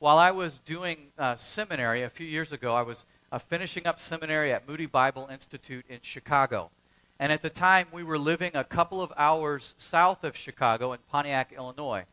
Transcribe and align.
while 0.00 0.16
I 0.16 0.30
was 0.30 0.58
doing 0.60 1.12
uh, 1.18 1.36
seminary 1.36 2.02
a 2.02 2.08
few 2.08 2.26
years 2.26 2.52
ago, 2.52 2.74
I 2.74 2.80
was 2.80 3.04
uh, 3.30 3.38
finishing 3.38 3.86
up 3.86 4.00
seminary 4.00 4.50
at 4.50 4.66
Moody 4.66 4.86
Bible 4.86 5.28
Institute 5.30 5.84
in 5.90 5.98
Chicago. 6.00 6.70
And 7.18 7.30
at 7.30 7.42
the 7.42 7.50
time, 7.50 7.86
we 7.92 8.02
were 8.02 8.18
living 8.18 8.52
a 8.54 8.64
couple 8.64 9.02
of 9.02 9.12
hours 9.18 9.74
south 9.76 10.24
of 10.24 10.34
Chicago 10.34 10.94
in 10.94 11.00
Pontiac, 11.10 11.52
Illinois. 11.54 12.04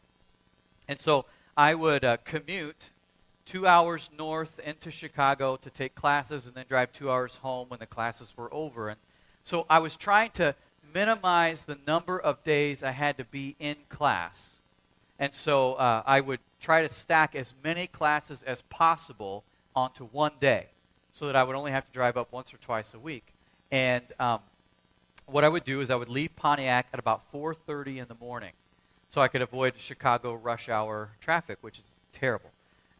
And 0.89 0.99
so 0.99 1.25
I 1.55 1.75
would 1.75 2.03
uh, 2.03 2.17
commute 2.25 2.89
two 3.45 3.65
hours 3.65 4.09
north 4.17 4.59
into 4.59 4.91
Chicago 4.91 5.55
to 5.55 5.69
take 5.69 5.95
classes 5.95 6.45
and 6.45 6.55
then 6.55 6.65
drive 6.67 6.91
two 6.91 7.09
hours 7.09 7.37
home 7.37 7.69
when 7.69 7.79
the 7.79 7.85
classes 7.85 8.33
were 8.35 8.53
over. 8.53 8.89
And 8.89 8.99
so 9.45 9.65
I 9.69 9.79
was 9.79 9.95
trying 9.95 10.31
to 10.31 10.55
minimize 10.93 11.63
the 11.63 11.77
number 11.87 12.19
of 12.19 12.43
days 12.43 12.83
I 12.83 12.91
had 12.91 13.17
to 13.17 13.23
be 13.23 13.55
in 13.59 13.77
class. 13.87 14.56
And 15.19 15.33
so 15.33 15.73
uh, 15.73 16.03
I 16.05 16.21
would 16.21 16.39
try 16.59 16.81
to 16.81 16.89
stack 16.89 17.35
as 17.35 17.53
many 17.63 17.87
classes 17.87 18.43
as 18.43 18.61
possible 18.63 19.43
onto 19.75 20.05
one 20.05 20.33
day 20.39 20.67
so 21.11 21.25
that 21.27 21.35
I 21.35 21.43
would 21.43 21.55
only 21.55 21.71
have 21.71 21.85
to 21.85 21.91
drive 21.91 22.17
up 22.17 22.31
once 22.31 22.53
or 22.53 22.57
twice 22.57 22.93
a 22.93 22.99
week. 22.99 23.33
And 23.71 24.03
um, 24.19 24.39
what 25.25 25.43
I 25.43 25.49
would 25.49 25.63
do 25.63 25.81
is 25.81 25.89
I 25.89 25.95
would 25.95 26.09
leave 26.09 26.35
Pontiac 26.35 26.87
at 26.93 26.99
about 26.99 27.31
4:30 27.31 27.97
in 27.97 28.07
the 28.07 28.15
morning, 28.15 28.53
so 29.09 29.21
I 29.21 29.27
could 29.27 29.41
avoid 29.41 29.73
Chicago 29.77 30.33
rush 30.35 30.69
hour 30.69 31.11
traffic, 31.19 31.57
which 31.61 31.79
is 31.79 31.85
terrible. 32.13 32.51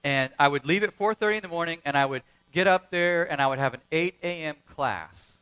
And 0.04 0.32
I 0.38 0.48
would 0.48 0.66
leave 0.66 0.84
at 0.84 0.98
4:30 0.98 1.38
in 1.38 1.42
the 1.42 1.48
morning, 1.48 1.80
and 1.86 1.98
I 1.98 2.06
would 2.06 2.24
get 2.52 2.68
up 2.68 2.92
there, 2.92 3.32
and 3.32 3.42
I 3.42 3.48
would 3.48 3.60
have 3.60 3.74
an 3.74 3.82
8 3.92 4.16
a.m. 4.24 4.56
class, 4.74 5.37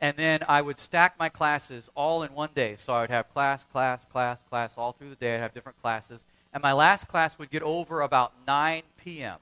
and 0.00 0.16
then 0.16 0.40
I 0.48 0.60
would 0.62 0.78
stack 0.78 1.18
my 1.18 1.28
classes 1.28 1.90
all 1.94 2.22
in 2.22 2.32
one 2.32 2.50
day. 2.54 2.76
So 2.76 2.92
I 2.92 3.00
would 3.02 3.10
have 3.10 3.32
class, 3.32 3.64
class, 3.64 4.04
class, 4.04 4.42
class 4.48 4.74
all 4.76 4.92
through 4.92 5.10
the 5.10 5.16
day. 5.16 5.34
I'd 5.34 5.40
have 5.40 5.54
different 5.54 5.80
classes, 5.80 6.24
and 6.52 6.62
my 6.62 6.72
last 6.72 7.08
class 7.08 7.38
would 7.38 7.50
get 7.50 7.62
over 7.62 8.00
about 8.00 8.32
9 8.46 8.82
p.m. 8.98 9.38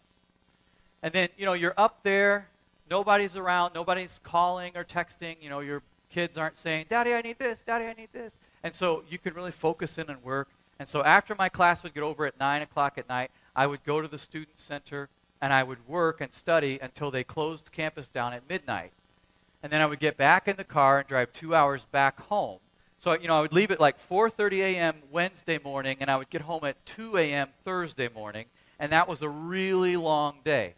And 1.03 1.13
then 1.13 1.29
you 1.37 1.45
know 1.45 1.55
you're 1.55 1.75
up 1.77 2.03
there, 2.03 2.49
nobody's 2.91 3.37
around, 3.37 3.75
nobody's 3.75 4.21
calling 4.23 4.77
or 4.77 4.85
texting. 4.85 5.37
You 5.41 5.51
know 5.51 5.61
you're 5.61 5.83
kids 6.15 6.39
aren't 6.39 6.57
saying, 6.57 6.87
Daddy, 6.89 7.13
I 7.13 7.23
need 7.23 7.41
this, 7.41 7.61
Daddy, 7.61 7.87
I 7.87 7.93
need 7.93 8.11
this. 8.13 8.39
And 8.63 8.73
so 8.73 9.03
you 9.11 9.19
can 9.19 9.35
really 9.35 9.51
focus 9.51 9.99
in 9.99 10.09
and 10.09 10.23
work. 10.23 10.49
And 10.79 10.89
so 10.89 11.03
after 11.03 11.35
my 11.35 11.49
class 11.49 11.83
would 11.83 11.93
get 11.93 12.05
over 12.05 12.25
at 12.25 12.39
9 12.39 12.63
o'clock 12.63 12.99
at 12.99 13.09
night, 13.09 13.33
I 13.57 13.67
would 13.67 13.85
go 13.85 14.01
to 14.01 14.07
the 14.07 14.19
student 14.19 14.59
center 14.59 15.09
and 15.41 15.53
I 15.53 15.65
would 15.65 15.89
work 15.89 16.21
and 16.21 16.33
study 16.33 16.79
until 16.81 17.11
they 17.11 17.25
closed 17.25 17.73
campus 17.73 18.09
down 18.09 18.33
at 18.33 18.49
midnight. 18.49 18.93
And 19.65 19.73
then 19.73 19.81
I 19.81 19.87
would 19.87 19.99
get 19.99 20.19
back 20.19 20.47
in 20.47 20.57
the 20.57 20.65
car 20.65 20.99
and 20.99 21.09
drive 21.09 21.33
two 21.33 21.55
hours 21.55 21.87
back 21.87 22.21
home. 22.21 22.59
So, 22.99 23.15
you 23.15 23.29
know, 23.29 23.39
I 23.39 23.41
would 23.41 23.55
leave 23.55 23.71
at 23.71 23.81
like 23.81 23.99
4.30 23.99 24.59
a.m. 24.59 24.97
Wednesday 25.11 25.59
morning, 25.59 25.97
and 26.01 26.11
I 26.11 26.17
would 26.17 26.29
get 26.29 26.43
home 26.43 26.65
at 26.65 26.85
2 26.85 27.17
a.m. 27.17 27.49
Thursday 27.65 28.11
morning. 28.15 28.45
And 28.79 28.93
that 28.93 29.09
was 29.09 29.23
a 29.23 29.29
really 29.29 29.97
long 29.97 30.37
day. 30.45 30.75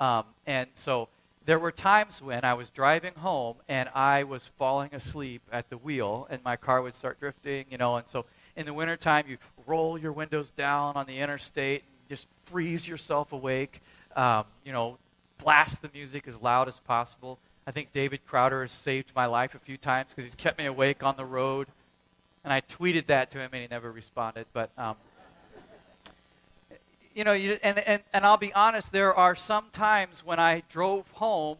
Um, 0.00 0.24
and 0.48 0.68
so 0.74 1.08
there 1.46 1.60
were 1.60 1.70
times 1.70 2.20
when 2.20 2.44
I 2.44 2.54
was 2.54 2.70
driving 2.70 3.14
home 3.14 3.58
and 3.68 3.88
I 3.94 4.24
was 4.24 4.48
falling 4.58 4.92
asleep 4.92 5.42
at 5.52 5.70
the 5.70 5.76
wheel 5.76 6.26
and 6.28 6.42
my 6.42 6.56
car 6.56 6.82
would 6.82 6.96
start 6.96 7.20
drifting, 7.20 7.66
you 7.70 7.78
know, 7.78 7.96
and 7.96 8.08
so 8.08 8.24
in 8.56 8.66
the 8.66 8.74
wintertime 8.74 9.26
you 9.28 9.38
roll 9.64 9.96
your 9.96 10.12
windows 10.12 10.50
down 10.50 10.96
on 10.96 11.06
the 11.06 11.18
interstate 11.18 11.82
and 11.82 12.08
just 12.08 12.26
freeze 12.44 12.88
yourself 12.88 13.32
awake, 13.32 13.80
um, 14.16 14.44
you 14.64 14.72
know, 14.72 14.98
blast 15.38 15.82
the 15.82 15.90
music 15.94 16.26
as 16.26 16.40
loud 16.40 16.66
as 16.66 16.80
possible. 16.80 17.38
I 17.66 17.70
think 17.70 17.92
David 17.92 18.26
Crowder 18.26 18.62
has 18.62 18.72
saved 18.72 19.12
my 19.14 19.26
life 19.26 19.54
a 19.54 19.58
few 19.58 19.76
times 19.76 20.10
because 20.10 20.24
he's 20.24 20.34
kept 20.34 20.58
me 20.58 20.66
awake 20.66 21.02
on 21.02 21.16
the 21.16 21.24
road. 21.24 21.68
And 22.42 22.52
I 22.52 22.60
tweeted 22.60 23.06
that 23.06 23.30
to 23.30 23.38
him 23.38 23.50
and 23.52 23.62
he 23.62 23.68
never 23.68 23.90
responded, 23.90 24.46
but... 24.52 24.70
Um, 24.76 24.96
you 27.14 27.22
know, 27.22 27.32
you, 27.32 27.58
and, 27.62 27.78
and, 27.78 28.02
and 28.12 28.26
I'll 28.26 28.36
be 28.36 28.52
honest, 28.52 28.90
there 28.90 29.14
are 29.14 29.36
some 29.36 29.66
times 29.72 30.24
when 30.24 30.40
I 30.40 30.64
drove 30.68 31.08
home 31.12 31.58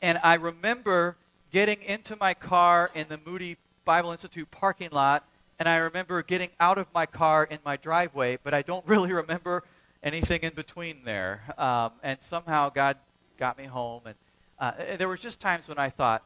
and 0.00 0.18
I 0.22 0.34
remember 0.34 1.16
getting 1.52 1.82
into 1.82 2.16
my 2.16 2.34
car 2.34 2.90
in 2.94 3.06
the 3.08 3.18
Moody 3.24 3.58
Bible 3.84 4.12
Institute 4.12 4.50
parking 4.50 4.90
lot, 4.90 5.24
and 5.58 5.68
I 5.68 5.76
remember 5.76 6.22
getting 6.22 6.48
out 6.58 6.78
of 6.78 6.86
my 6.94 7.06
car 7.06 7.44
in 7.44 7.58
my 7.64 7.76
driveway, 7.76 8.38
but 8.42 8.54
I 8.54 8.62
don't 8.62 8.84
really 8.88 9.12
remember 9.12 9.62
anything 10.02 10.40
in 10.42 10.54
between 10.54 11.04
there. 11.04 11.42
Um, 11.58 11.92
and 12.02 12.20
somehow 12.20 12.70
God 12.70 12.96
got 13.38 13.58
me 13.58 13.64
home. 13.64 14.02
And 14.06 14.14
uh, 14.58 14.72
there 14.98 15.08
were 15.08 15.16
just 15.16 15.40
times 15.40 15.68
when 15.68 15.78
I 15.78 15.90
thought, 15.90 16.22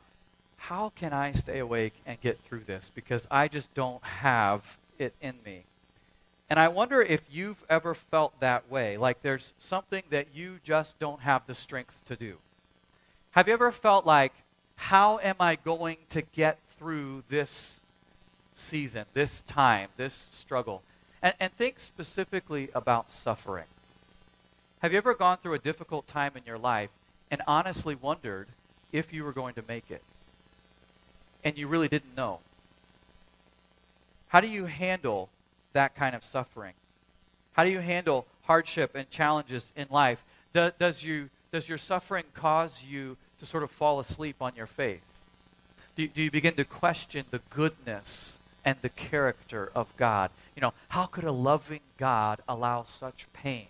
how 0.57 0.93
can 0.95 1.13
I 1.13 1.33
stay 1.33 1.59
awake 1.61 1.95
and 2.05 2.21
get 2.21 2.39
through 2.41 2.65
this? 2.67 2.91
Because 2.95 3.27
I 3.31 3.49
just 3.49 3.73
don't 3.75 4.03
have 4.03 4.79
it 4.99 5.15
in 5.21 5.37
me. 5.45 5.65
And 6.51 6.59
I 6.59 6.69
wonder 6.69 7.03
if 7.03 7.23
you've 7.31 7.63
ever 7.69 7.95
felt 7.95 8.39
that 8.41 8.71
way, 8.71 8.97
like 8.97 9.23
there's 9.23 9.55
something 9.59 10.03
that 10.11 10.29
you 10.35 10.61
just 10.65 10.99
don't 10.99 11.21
have 11.21 11.47
the 11.47 11.55
strength 11.55 11.99
to 12.07 12.17
do. 12.17 12.37
Have 13.33 13.49
you 13.49 13.55
ever 13.55 13.71
felt 13.71 14.07
like, 14.07 14.33
how 14.77 15.19
am 15.19 15.37
I 15.41 15.57
going 15.57 15.99
to 16.11 16.23
get 16.23 16.59
through 16.79 17.25
this 17.29 17.83
season, 18.53 19.05
this 19.13 19.43
time, 19.43 19.91
this 19.97 20.27
struggle? 20.31 20.83
And, 21.23 21.35
and 21.39 21.53
think 21.53 21.81
specifically 21.81 22.71
about 22.75 23.11
suffering. 23.11 23.67
Have 24.81 24.93
you 24.93 24.99
ever 24.99 25.15
gone 25.15 25.39
through 25.39 25.55
a 25.55 25.59
difficult 25.59 26.07
time 26.07 26.33
in 26.35 26.43
your 26.47 26.59
life 26.59 26.91
and 27.31 27.43
honestly 27.47 27.95
wondered 27.95 28.49
if 28.93 29.13
you 29.13 29.25
were 29.25 29.33
going 29.33 29.55
to 29.55 29.63
make 29.67 29.91
it? 29.91 30.03
And 31.45 31.57
you 31.57 31.69
really 31.69 31.89
didn't 31.89 32.17
know. 32.17 32.41
How 34.29 34.41
do 34.41 34.49
you 34.49 34.67
handle 34.67 35.29
that 35.73 35.95
kind 35.95 36.15
of 36.15 36.25
suffering? 36.25 36.75
How 37.53 37.65
do 37.65 37.71
you 37.71 37.81
handle 37.81 38.27
hardship 38.43 38.95
and 38.95 39.09
challenges 39.11 39.73
in 39.77 39.87
life? 39.91 40.23
Do, 40.53 40.71
does, 40.79 41.03
you, 41.03 41.31
does 41.53 41.69
your 41.69 41.79
suffering 41.79 42.25
cause 42.35 42.85
you 42.89 43.17
to 43.41 43.47
sort 43.47 43.63
of 43.63 43.71
fall 43.71 44.01
asleep 44.01 44.37
on 44.41 44.53
your 44.57 44.67
faith? 44.67 45.03
Do, 45.97 46.07
do 46.07 46.23
you 46.23 46.31
begin 46.31 46.55
to 46.55 46.65
question 46.65 47.25
the 47.31 47.41
goodness 47.51 48.39
and 48.65 48.77
the 48.83 48.89
character 48.89 49.71
of 49.75 49.97
God? 49.97 50.31
You 50.55 50.63
know, 50.63 50.73
how 50.89 51.07
could 51.07 51.25
a 51.25 51.33
loving 51.33 51.81
God 51.97 52.41
allow 52.49 52.85
such 52.85 53.27
pain? 53.33 53.67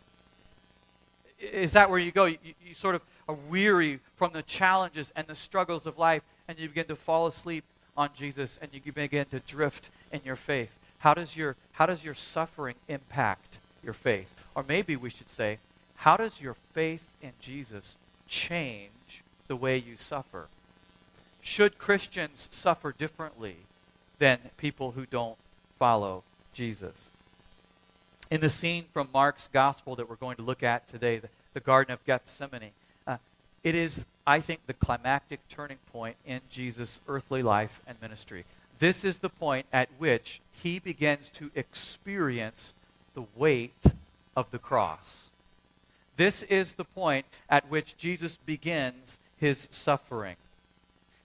Is 1.39 1.73
that 1.73 1.89
where 1.89 1.99
you 1.99 2.11
go? 2.11 2.25
You, 2.25 2.39
you 2.67 2.75
sort 2.75 2.95
of 2.95 3.03
are 3.29 3.37
weary 3.49 4.01
from 4.17 4.33
the 4.33 4.43
challenges 4.43 5.13
and 5.15 5.27
the 5.27 5.35
struggles 5.35 5.87
of 5.87 5.99
life, 5.99 6.23
and 6.49 6.59
you 6.59 6.69
begin 6.69 6.87
to 6.87 6.97
fall 6.97 7.27
asleep 7.27 7.65
on 7.97 8.11
Jesus, 8.17 8.59
and 8.63 8.71
you 8.73 8.93
begin 8.93 9.27
to 9.27 9.41
drift 9.41 9.91
in 10.11 10.21
your 10.25 10.37
faith. 10.37 10.71
How 10.99 11.15
does 11.15 11.37
your, 11.37 11.57
how 11.73 11.87
does 11.87 12.05
your 12.05 12.15
suffering 12.15 12.77
impact 12.89 13.59
your 13.85 13.93
faith? 13.93 14.33
Or 14.55 14.65
maybe 14.67 14.97
we 14.97 15.11
should 15.11 15.29
say, 15.29 15.59
how 15.97 16.17
does 16.17 16.41
your 16.41 16.57
faith 16.73 17.11
in 17.21 17.33
Jesus 17.41 17.97
change 18.27 19.23
the 19.47 19.57
way 19.57 19.77
you 19.77 19.97
suffer? 19.97 20.47
Should 21.41 21.79
Christians 21.79 22.49
suffer 22.51 22.93
differently 22.97 23.57
than 24.19 24.39
people 24.57 24.93
who 24.93 25.07
don't 25.07 25.37
follow 25.79 26.23
Jesus? 26.53 27.11
In 28.31 28.41
the 28.41 28.51
scene 28.51 28.85
from 28.93 29.09
Mark's 29.13 29.49
gospel 29.49 29.97
that 29.97 30.09
we're 30.09 30.17
going 30.17 30.37
to 30.37 30.43
look 30.43 30.63
at 30.63 30.87
today, 30.87 31.19
the, 31.19 31.29
the 31.55 31.61
Garden 31.61 31.93
of 31.93 32.05
Gethsemane, 32.05 32.73
it 33.63 33.75
is, 33.75 34.05
I 34.27 34.41
think, 34.41 34.61
the 34.67 34.75
climactic 34.75 35.41
turning 35.49 35.79
point 35.93 36.17
in 36.27 36.41
Jesus' 36.51 37.01
earthly 37.09 37.43
life 37.43 37.83
and 37.87 38.01
ministry. 38.01 38.45
This 38.79 39.05
is 39.05 39.19
the 39.19 39.29
point 39.29 39.67
at 39.73 39.89
which 39.99 40.41
he 40.53 40.79
begins 40.79 41.29
to 41.31 41.51
experience 41.55 42.75
the 43.15 43.25
weight 43.35 43.85
of 44.37 44.51
the 44.51 44.59
cross. 44.59 45.31
This 46.17 46.43
is 46.45 46.75
the 46.75 46.85
point 46.85 47.27
at 47.49 47.69
which 47.69 47.97
Jesus 47.97 48.37
begins 48.45 49.19
his 49.37 49.69
suffering. 49.71 50.37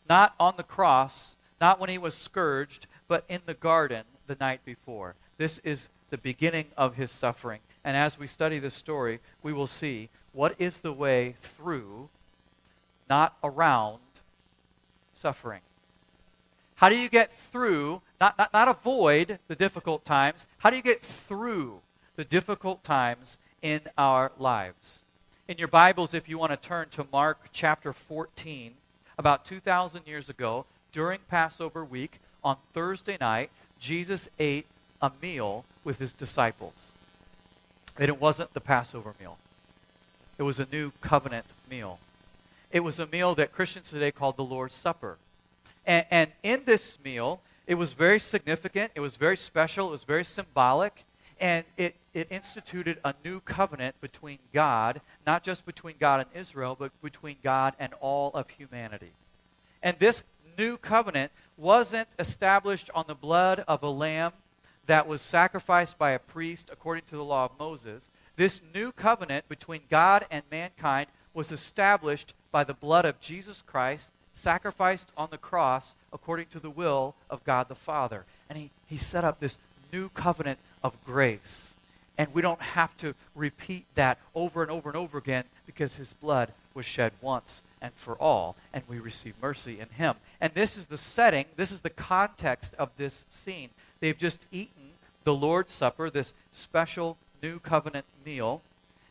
Not 0.10 0.34
on 0.40 0.56
the 0.58 0.64
cross, 0.64 1.36
not 1.62 1.80
when 1.80 1.90
he 1.90 1.98
was 1.98 2.16
scourged, 2.16 2.88
but 3.08 3.24
in 3.30 3.42
the 3.46 3.54
garden 3.54 4.04
the 4.28 4.38
night 4.40 4.66
before. 4.66 5.16
This 5.38 5.60
is 5.60 5.90
the 6.10 6.18
beginning 6.18 6.66
of 6.78 6.96
his 6.96 7.12
suffering. 7.12 7.60
And 7.84 7.98
as 7.98 8.20
we 8.20 8.28
study 8.28 8.60
this 8.60 8.74
story, 8.74 9.20
we 9.42 9.54
will 9.54 9.68
see 9.68 10.10
what 10.32 10.56
is 10.60 10.80
the 10.80 10.94
way 10.94 11.36
through, 11.42 12.10
not 13.10 13.38
around, 13.44 14.00
suffering. 15.14 15.62
How 16.76 16.90
do 16.90 16.98
you 16.98 17.10
get 17.10 17.32
through, 17.32 18.02
not, 18.20 18.38
not, 18.38 18.52
not 18.52 18.68
avoid 18.68 19.40
the 19.48 19.56
difficult 19.56 20.04
times, 20.04 20.46
how 20.60 20.70
do 20.70 20.76
you 20.76 20.82
get 20.82 21.02
through 21.02 21.80
the 22.16 22.24
difficult 22.24 22.84
times 22.84 23.38
in 23.62 23.82
our 23.98 24.32
lives? 24.38 25.04
In 25.48 25.58
your 25.58 25.68
Bibles, 25.68 26.14
if 26.14 26.28
you 26.28 26.38
want 26.38 26.52
to 26.52 26.58
turn 26.58 26.90
to 26.90 27.06
Mark 27.12 27.50
chapter 27.52 27.94
14, 27.94 28.74
about 29.18 29.46
2,000 29.46 30.08
years 30.08 30.30
ago, 30.30 30.66
during 30.92 31.20
Passover 31.30 31.84
week, 31.84 32.20
on 32.44 32.58
Thursday 32.74 33.18
night, 33.20 33.50
Jesus 33.80 34.30
ate 34.40 34.66
a 35.02 35.12
meal 35.22 35.66
with 35.84 36.00
his 36.00 36.14
disciples. 36.14 36.94
And 37.98 38.10
it 38.10 38.20
wasn't 38.20 38.54
the 38.54 38.62
Passover 38.62 39.14
meal, 39.20 39.38
it 40.38 40.44
was 40.44 40.60
a 40.60 40.68
new 40.72 40.92
covenant 41.02 41.46
meal. 41.70 42.00
It 42.74 42.84
was 42.84 42.98
a 43.00 43.06
meal 43.06 43.36
that 43.36 43.54
Christians 43.54 43.92
today 43.92 44.12
call 44.12 44.34
the 44.34 44.44
Lord's 44.44 44.74
Supper. 44.74 45.20
And, 45.86 46.06
and 46.10 46.32
in 46.42 46.64
this 46.66 46.98
meal, 47.06 47.40
it 47.68 47.76
was 47.76 47.94
very 47.94 48.20
significant, 48.20 48.92
it 48.96 49.00
was 49.00 49.16
very 49.16 49.38
special, 49.38 49.88
it 49.88 49.92
was 49.92 50.04
very 50.04 50.26
symbolic. 50.26 51.06
and 51.40 51.66
it, 51.78 51.96
it 52.14 52.28
instituted 52.30 53.00
a 53.04 53.14
new 53.26 53.40
covenant 53.42 54.00
between 54.02 54.40
God, 54.54 55.02
not 55.26 55.44
just 55.44 55.66
between 55.66 55.96
God 56.00 56.22
and 56.22 56.30
Israel, 56.40 56.76
but 56.78 56.92
between 57.02 57.38
God 57.44 57.74
and 57.80 57.94
all 58.00 58.32
of 58.34 58.50
humanity. 58.50 59.12
And 59.82 59.98
this 60.00 60.24
new 60.58 60.78
covenant 60.78 61.32
wasn't 61.58 62.08
established 62.18 62.90
on 62.96 63.06
the 63.08 63.16
blood 63.16 63.64
of 63.68 63.84
a 63.84 63.90
lamb 63.90 64.32
that 64.86 65.08
was 65.08 65.22
sacrificed 65.22 65.98
by 65.98 66.12
a 66.12 66.20
priest 66.20 66.70
according 66.72 67.06
to 67.10 67.16
the 67.16 67.24
law 67.24 67.46
of 67.46 67.52
Moses. 67.60 68.10
This 68.36 68.62
new 68.74 68.92
covenant 68.92 69.48
between 69.50 69.82
God 69.90 70.26
and 70.32 70.44
mankind 70.52 71.08
was 71.34 71.52
established 71.52 72.34
by 72.52 72.64
the 72.64 72.74
blood 72.74 73.06
of 73.06 73.20
Jesus 73.20 73.64
Christ, 73.66 74.12
sacrificed 74.34 75.12
on 75.18 75.30
the 75.32 75.38
cross 75.38 75.96
according 76.12 76.48
to 76.48 76.60
the 76.60 76.70
will 76.70 77.16
of 77.30 77.44
God 77.44 77.70
the 77.70 77.76
Father. 77.76 78.26
And 78.50 78.58
he, 78.58 78.72
he 78.88 78.98
set 78.98 79.24
up 79.24 79.40
this 79.40 79.58
new 79.92 80.10
covenant 80.10 80.60
of 80.84 81.04
grace. 81.06 81.76
And 82.18 82.34
we 82.34 82.42
don't 82.42 82.62
have 82.62 82.96
to 82.98 83.16
repeat 83.36 83.86
that 83.96 84.20
over 84.36 84.62
and 84.62 84.72
over 84.72 84.90
and 84.90 84.98
over 84.98 85.18
again 85.18 85.46
because 85.66 85.96
his 85.96 86.14
blood 86.14 86.52
was 86.74 86.86
shed 86.86 87.14
once 87.22 87.64
and 87.82 87.94
for 87.96 88.16
all, 88.16 88.56
and 88.72 88.84
we 88.88 89.00
receive 89.00 89.34
mercy 89.42 89.80
in 89.80 89.90
him. 89.90 90.16
And 90.40 90.54
this 90.54 90.78
is 90.78 90.88
the 90.88 90.98
setting, 90.98 91.46
this 91.56 91.72
is 91.72 91.82
the 91.82 91.90
context 91.90 92.74
of 92.80 92.90
this 92.98 93.26
scene. 93.30 93.70
They've 94.00 94.18
just 94.18 94.48
eaten 94.52 94.92
the 95.24 95.34
Lord's 95.34 95.74
Supper, 95.74 96.10
this 96.10 96.34
special 96.52 97.18
new 97.42 97.60
covenant 97.60 98.06
meal. 98.26 98.62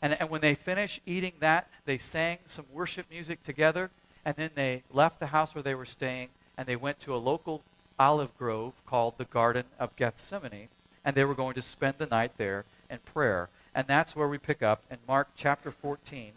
And, 0.02 0.20
and 0.20 0.28
when 0.28 0.40
they 0.40 0.54
finished 0.54 1.00
eating 1.06 1.34
that, 1.38 1.68
they 1.86 1.96
sang 1.96 2.38
some 2.48 2.66
worship 2.72 3.06
music 3.08 3.42
together, 3.44 3.90
and 4.24 4.36
then 4.36 4.50
they 4.56 4.82
left 4.92 5.20
the 5.20 5.28
house 5.28 5.54
where 5.54 5.62
they 5.62 5.76
were 5.76 5.86
staying, 5.86 6.28
and 6.58 6.66
they 6.66 6.76
went 6.76 6.98
to 7.00 7.14
a 7.14 7.16
local 7.16 7.62
olive 7.98 8.36
grove 8.36 8.72
called 8.84 9.16
the 9.16 9.24
Garden 9.24 9.64
of 9.78 9.94
Gethsemane, 9.94 10.68
and 11.04 11.14
they 11.14 11.24
were 11.24 11.34
going 11.34 11.54
to 11.54 11.62
spend 11.62 11.94
the 11.98 12.06
night 12.06 12.32
there 12.36 12.64
in 12.90 12.98
prayer. 12.98 13.48
And 13.74 13.86
that's 13.86 14.16
where 14.16 14.28
we 14.28 14.38
pick 14.38 14.62
up 14.62 14.82
in 14.90 14.98
Mark 15.06 15.28
chapter 15.36 15.70
14, 15.70 16.32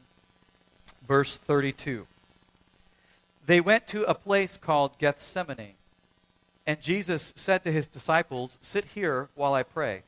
verse 1.08 1.36
32. 1.36 2.06
They 3.46 3.62
went 3.62 3.88
to 3.88 4.04
a 4.04 4.14
place 4.14 4.58
called 4.58 4.98
Gethsemane, 5.00 5.74
and 6.68 6.82
Jesus 6.82 7.34
said 7.36 7.64
to 7.64 7.72
his 7.72 7.88
disciples, 7.88 8.60
Sit 8.62 8.86
here 8.96 9.30
while 9.36 9.54
I 9.54 9.64
pray. 9.64 10.04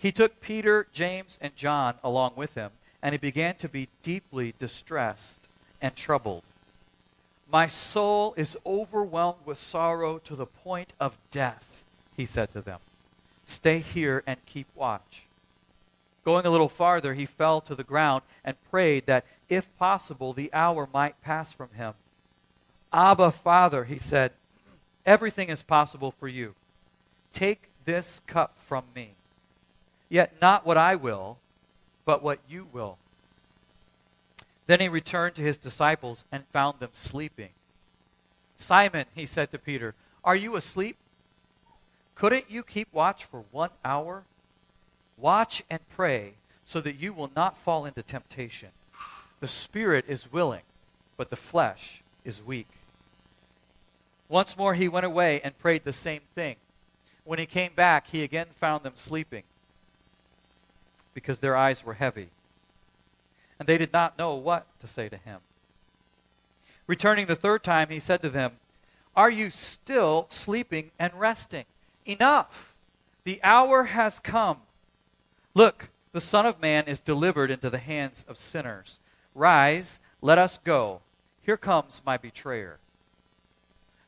He 0.00 0.12
took 0.12 0.40
Peter, 0.40 0.86
James, 0.94 1.38
and 1.42 1.54
John 1.54 1.96
along 2.02 2.32
with 2.34 2.54
him, 2.54 2.70
and 3.02 3.12
he 3.12 3.18
began 3.18 3.56
to 3.56 3.68
be 3.68 3.88
deeply 4.02 4.54
distressed 4.58 5.46
and 5.82 5.94
troubled. 5.94 6.42
My 7.52 7.66
soul 7.66 8.32
is 8.38 8.56
overwhelmed 8.64 9.44
with 9.44 9.58
sorrow 9.58 10.16
to 10.20 10.34
the 10.34 10.46
point 10.46 10.94
of 10.98 11.18
death, 11.30 11.84
he 12.16 12.24
said 12.24 12.50
to 12.54 12.62
them. 12.62 12.78
Stay 13.44 13.80
here 13.80 14.22
and 14.26 14.38
keep 14.46 14.68
watch. 14.74 15.24
Going 16.24 16.46
a 16.46 16.50
little 16.50 16.70
farther, 16.70 17.12
he 17.12 17.26
fell 17.26 17.60
to 17.60 17.74
the 17.74 17.84
ground 17.84 18.22
and 18.42 18.56
prayed 18.70 19.04
that, 19.04 19.26
if 19.50 19.68
possible, 19.78 20.32
the 20.32 20.50
hour 20.54 20.88
might 20.90 21.20
pass 21.20 21.52
from 21.52 21.68
him. 21.76 21.92
Abba, 22.90 23.32
Father, 23.32 23.84
he 23.84 23.98
said, 23.98 24.32
everything 25.04 25.50
is 25.50 25.62
possible 25.62 26.10
for 26.10 26.26
you. 26.26 26.54
Take 27.34 27.68
this 27.84 28.22
cup 28.26 28.54
from 28.56 28.84
me. 28.94 29.10
Yet 30.10 30.34
not 30.40 30.66
what 30.66 30.76
I 30.76 30.96
will, 30.96 31.38
but 32.04 32.22
what 32.22 32.40
you 32.48 32.66
will. 32.72 32.98
Then 34.66 34.80
he 34.80 34.88
returned 34.88 35.36
to 35.36 35.42
his 35.42 35.56
disciples 35.56 36.24
and 36.30 36.44
found 36.52 36.80
them 36.80 36.90
sleeping. 36.92 37.50
Simon, 38.56 39.06
he 39.14 39.24
said 39.24 39.50
to 39.52 39.58
Peter, 39.58 39.94
are 40.22 40.36
you 40.36 40.56
asleep? 40.56 40.96
Couldn't 42.14 42.50
you 42.50 42.62
keep 42.62 42.92
watch 42.92 43.24
for 43.24 43.44
one 43.52 43.70
hour? 43.84 44.24
Watch 45.16 45.62
and 45.70 45.80
pray 45.88 46.34
so 46.64 46.80
that 46.80 46.96
you 46.96 47.12
will 47.12 47.30
not 47.34 47.56
fall 47.56 47.86
into 47.86 48.02
temptation. 48.02 48.70
The 49.38 49.48
spirit 49.48 50.04
is 50.08 50.32
willing, 50.32 50.62
but 51.16 51.30
the 51.30 51.36
flesh 51.36 52.02
is 52.24 52.42
weak. 52.42 52.68
Once 54.28 54.56
more 54.56 54.74
he 54.74 54.88
went 54.88 55.06
away 55.06 55.40
and 55.42 55.58
prayed 55.58 55.84
the 55.84 55.92
same 55.92 56.20
thing. 56.34 56.56
When 57.24 57.38
he 57.38 57.46
came 57.46 57.72
back, 57.74 58.08
he 58.08 58.22
again 58.22 58.48
found 58.54 58.82
them 58.82 58.92
sleeping 58.96 59.44
because 61.20 61.40
their 61.40 61.56
eyes 61.56 61.84
were 61.84 61.94
heavy 61.94 62.30
and 63.60 63.68
they 63.68 63.76
did 63.76 63.92
not 63.92 64.18
know 64.18 64.34
what 64.34 64.66
to 64.80 64.86
say 64.86 65.10
to 65.10 65.18
him. 65.18 65.40
Returning 66.86 67.26
the 67.26 67.36
third 67.36 67.62
time, 67.62 67.90
he 67.90 68.00
said 68.00 68.22
to 68.22 68.30
them, 68.30 68.52
Are 69.14 69.30
you 69.30 69.50
still 69.50 70.26
sleeping 70.30 70.90
and 70.98 71.12
resting? 71.14 71.66
Enough! 72.06 72.74
The 73.24 73.38
hour 73.44 73.84
has 73.84 74.18
come. 74.18 74.62
Look, 75.52 75.90
the 76.12 76.22
Son 76.22 76.46
of 76.46 76.58
Man 76.58 76.84
is 76.86 77.00
delivered 77.00 77.50
into 77.50 77.68
the 77.68 77.78
hands 77.78 78.24
of 78.26 78.38
sinners. 78.38 78.98
Rise, 79.34 80.00
let 80.22 80.38
us 80.38 80.58
go. 80.64 81.02
Here 81.42 81.58
comes 81.58 82.00
my 82.04 82.16
betrayer. 82.16 82.78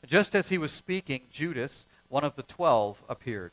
Just 0.06 0.34
as 0.34 0.48
he 0.48 0.56
was 0.56 0.72
speaking, 0.72 1.24
Judas, 1.30 1.86
one 2.08 2.24
of 2.24 2.36
the 2.36 2.42
twelve, 2.42 3.04
appeared. 3.06 3.52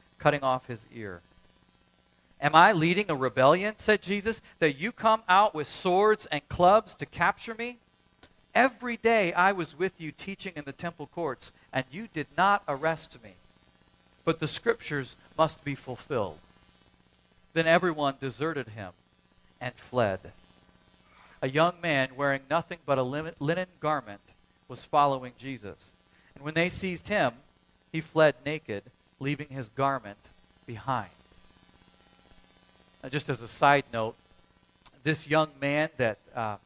cutting 0.21 0.43
off 0.43 0.67
his 0.67 0.87
ear. 0.93 1.19
Am 2.39 2.55
I 2.55 2.71
leading 2.71 3.09
a 3.09 3.15
rebellion, 3.15 3.73
said 3.77 4.01
Jesus, 4.01 4.41
that 4.59 4.77
you 4.77 4.91
come 4.91 5.23
out 5.27 5.53
with 5.53 5.67
swords 5.67 6.27
and 6.27 6.47
clubs 6.47 6.95
to 6.95 7.05
capture 7.05 7.55
me? 7.55 7.77
Every 8.53 8.97
day 8.97 9.33
I 9.33 9.51
was 9.51 9.77
with 9.77 9.99
you 9.99 10.11
teaching 10.11 10.53
in 10.55 10.63
the 10.65 10.71
temple 10.71 11.09
courts, 11.13 11.51
and 11.73 11.85
you 11.91 12.07
did 12.13 12.27
not 12.37 12.63
arrest 12.67 13.17
me. 13.23 13.31
But 14.23 14.39
the 14.39 14.47
scriptures 14.47 15.15
must 15.37 15.63
be 15.63 15.75
fulfilled. 15.75 16.37
Then 17.53 17.67
everyone 17.67 18.15
deserted 18.19 18.69
him 18.69 18.91
and 19.59 19.73
fled. 19.75 20.31
A 21.41 21.49
young 21.49 21.73
man 21.81 22.09
wearing 22.15 22.41
nothing 22.49 22.77
but 22.85 22.99
a 22.99 23.03
linen 23.03 23.67
garment 23.79 24.21
was 24.67 24.85
following 24.85 25.33
Jesus. 25.37 25.91
And 26.35 26.43
when 26.43 26.53
they 26.53 26.69
seized 26.69 27.07
him, 27.07 27.33
he 27.91 28.01
fled 28.01 28.35
naked 28.45 28.83
leaving 29.21 29.47
his 29.49 29.69
garment 29.69 30.29
behind. 30.65 31.11
Now, 33.03 33.09
just 33.09 33.29
as 33.29 33.41
a 33.41 33.47
side 33.47 33.85
note, 33.93 34.15
this 35.03 35.27
young 35.27 35.49
man 35.61 35.89
that 35.97 36.17
uh, 36.35 36.39
uh, 36.39 36.57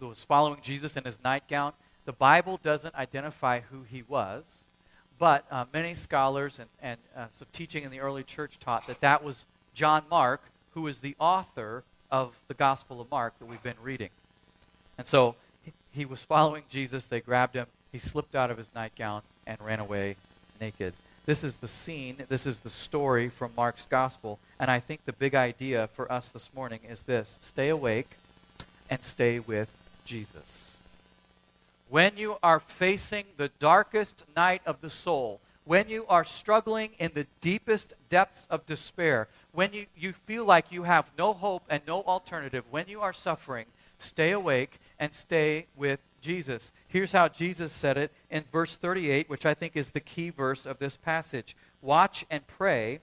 was 0.00 0.24
following 0.24 0.60
Jesus 0.62 0.96
in 0.96 1.04
his 1.04 1.18
nightgown, 1.22 1.72
the 2.06 2.12
Bible 2.12 2.58
doesn't 2.62 2.94
identify 2.94 3.60
who 3.60 3.82
he 3.90 4.02
was, 4.08 4.44
but 5.18 5.44
uh, 5.50 5.64
many 5.72 5.94
scholars 5.94 6.58
and, 6.58 6.68
and 6.82 6.98
uh, 7.16 7.26
some 7.30 7.48
teaching 7.52 7.84
in 7.84 7.90
the 7.90 8.00
early 8.00 8.22
church 8.22 8.58
taught 8.58 8.86
that 8.86 9.00
that 9.00 9.22
was 9.22 9.46
John 9.74 10.04
Mark, 10.10 10.42
who 10.74 10.86
is 10.86 11.00
the 11.00 11.14
author 11.18 11.84
of 12.10 12.34
the 12.48 12.54
Gospel 12.54 13.00
of 13.00 13.10
Mark 13.10 13.38
that 13.38 13.46
we've 13.46 13.62
been 13.62 13.76
reading. 13.82 14.10
And 14.98 15.06
so 15.06 15.36
he, 15.62 15.72
he 15.90 16.04
was 16.04 16.22
following 16.22 16.62
Jesus. 16.68 17.06
They 17.06 17.20
grabbed 17.20 17.54
him. 17.54 17.66
He 17.92 17.98
slipped 17.98 18.34
out 18.34 18.50
of 18.50 18.58
his 18.58 18.70
nightgown 18.74 19.22
and 19.46 19.58
ran 19.60 19.80
away 19.80 20.16
naked. 20.60 20.94
This 21.26 21.42
is 21.42 21.56
the 21.56 21.68
scene, 21.68 22.22
this 22.28 22.46
is 22.46 22.60
the 22.60 22.70
story 22.70 23.28
from 23.28 23.50
Mark's 23.56 23.84
gospel. 23.84 24.38
And 24.60 24.70
I 24.70 24.78
think 24.78 25.04
the 25.04 25.12
big 25.12 25.34
idea 25.34 25.88
for 25.88 26.10
us 26.10 26.28
this 26.28 26.50
morning 26.54 26.80
is 26.88 27.02
this 27.02 27.36
stay 27.40 27.68
awake 27.68 28.16
and 28.88 29.02
stay 29.02 29.40
with 29.40 29.68
Jesus. 30.04 30.78
When 31.88 32.16
you 32.16 32.36
are 32.44 32.60
facing 32.60 33.24
the 33.36 33.50
darkest 33.58 34.24
night 34.36 34.62
of 34.64 34.80
the 34.80 34.90
soul, 34.90 35.40
when 35.64 35.88
you 35.88 36.06
are 36.08 36.24
struggling 36.24 36.90
in 37.00 37.10
the 37.14 37.26
deepest 37.40 37.94
depths 38.08 38.46
of 38.48 38.64
despair, 38.64 39.26
when 39.52 39.72
you, 39.72 39.86
you 39.96 40.12
feel 40.12 40.44
like 40.44 40.70
you 40.70 40.84
have 40.84 41.10
no 41.18 41.32
hope 41.32 41.64
and 41.68 41.82
no 41.88 42.02
alternative, 42.02 42.62
when 42.70 42.86
you 42.86 43.00
are 43.00 43.12
suffering, 43.12 43.66
stay 43.98 44.30
awake 44.30 44.78
and 45.00 45.12
stay 45.12 45.66
with 45.76 45.98
Jesus. 46.20 46.72
Here's 46.88 47.12
how 47.12 47.28
Jesus 47.28 47.72
said 47.72 47.96
it 47.96 48.12
in 48.30 48.44
verse 48.52 48.76
38, 48.76 49.28
which 49.28 49.46
I 49.46 49.54
think 49.54 49.76
is 49.76 49.90
the 49.90 50.00
key 50.00 50.30
verse 50.30 50.66
of 50.66 50.78
this 50.78 50.96
passage 50.96 51.56
Watch 51.82 52.24
and 52.30 52.46
pray 52.46 53.00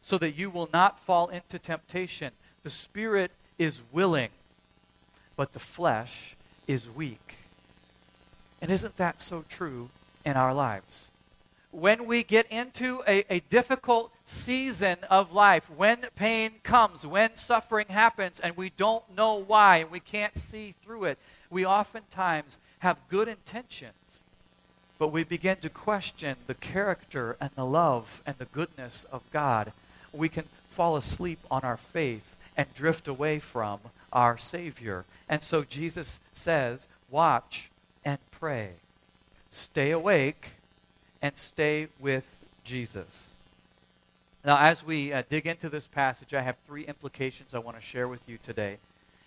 so 0.00 0.16
that 0.18 0.36
you 0.36 0.48
will 0.48 0.68
not 0.72 0.98
fall 0.98 1.28
into 1.28 1.58
temptation. 1.58 2.32
The 2.62 2.70
spirit 2.70 3.30
is 3.58 3.82
willing, 3.92 4.30
but 5.36 5.52
the 5.52 5.58
flesh 5.58 6.34
is 6.66 6.88
weak. 6.88 7.36
And 8.60 8.70
isn't 8.70 8.96
that 8.96 9.20
so 9.20 9.44
true 9.48 9.90
in 10.24 10.36
our 10.36 10.54
lives? 10.54 11.12
when 11.72 12.06
we 12.06 12.22
get 12.22 12.46
into 12.52 13.02
a, 13.08 13.24
a 13.30 13.40
difficult 13.40 14.12
season 14.24 14.98
of 15.08 15.32
life, 15.32 15.68
when 15.74 15.98
pain 16.14 16.52
comes, 16.62 17.06
when 17.06 17.34
suffering 17.34 17.86
happens, 17.88 18.38
and 18.38 18.56
we 18.56 18.70
don't 18.76 19.02
know 19.16 19.34
why, 19.34 19.78
and 19.78 19.90
we 19.90 19.98
can't 19.98 20.36
see 20.36 20.74
through 20.84 21.04
it, 21.04 21.18
we 21.52 21.66
oftentimes 21.66 22.58
have 22.80 22.96
good 23.08 23.28
intentions, 23.28 24.24
but 24.98 25.08
we 25.08 25.22
begin 25.22 25.58
to 25.58 25.68
question 25.68 26.36
the 26.46 26.54
character 26.54 27.36
and 27.40 27.50
the 27.54 27.66
love 27.66 28.22
and 28.26 28.36
the 28.38 28.46
goodness 28.46 29.04
of 29.12 29.22
God. 29.32 29.72
We 30.12 30.28
can 30.28 30.46
fall 30.68 30.96
asleep 30.96 31.38
on 31.50 31.62
our 31.62 31.76
faith 31.76 32.36
and 32.56 32.72
drift 32.74 33.06
away 33.06 33.38
from 33.38 33.80
our 34.12 34.38
Savior. 34.38 35.04
And 35.28 35.42
so 35.42 35.62
Jesus 35.62 36.20
says, 36.32 36.88
Watch 37.10 37.70
and 38.04 38.18
pray. 38.30 38.70
Stay 39.50 39.90
awake 39.90 40.52
and 41.20 41.36
stay 41.36 41.88
with 42.00 42.24
Jesus. 42.64 43.34
Now, 44.44 44.58
as 44.58 44.84
we 44.84 45.12
uh, 45.12 45.22
dig 45.28 45.46
into 45.46 45.68
this 45.68 45.86
passage, 45.86 46.34
I 46.34 46.40
have 46.40 46.56
three 46.66 46.84
implications 46.84 47.54
I 47.54 47.58
want 47.58 47.76
to 47.76 47.82
share 47.82 48.08
with 48.08 48.20
you 48.26 48.38
today. 48.42 48.78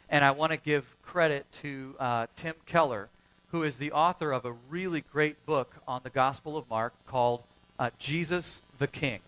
And 0.10 0.24
I 0.24 0.32
want 0.32 0.52
to 0.52 0.58
give 0.58 0.96
credit 1.04 1.46
to 1.62 1.96
uh, 2.00 2.28
Tim 2.36 2.56
Keller, 2.66 3.10
who 3.52 3.64
is 3.64 3.78
the 3.78 3.92
author 3.92 4.32
of 4.32 4.46
a 4.46 4.54
really 4.70 5.02
great 5.02 5.46
book 5.46 5.76
on 5.88 6.02
the 6.04 6.10
Gospel 6.10 6.58
of 6.58 6.70
Mark 6.70 6.94
called 7.08 7.44
uh, 7.80 7.90
Jesus 7.98 8.62
the 8.78 8.88
King. 8.88 9.20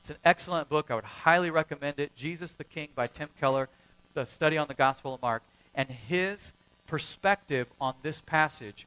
It's 0.00 0.10
an 0.10 0.16
excellent 0.24 0.68
book. 0.68 0.90
I 0.90 0.94
would 0.94 1.04
highly 1.04 1.50
recommend 1.50 1.98
it. 1.98 2.14
Jesus 2.16 2.52
the 2.52 2.64
King 2.64 2.88
by 2.94 3.06
Tim 3.06 3.28
Keller, 3.38 3.68
the 4.14 4.24
study 4.24 4.56
on 4.56 4.68
the 4.68 4.74
Gospel 4.74 5.14
of 5.14 5.22
Mark. 5.22 5.42
And 5.74 5.88
his 5.88 6.52
perspective 6.86 7.68
on 7.80 7.94
this 8.02 8.20
passage 8.20 8.86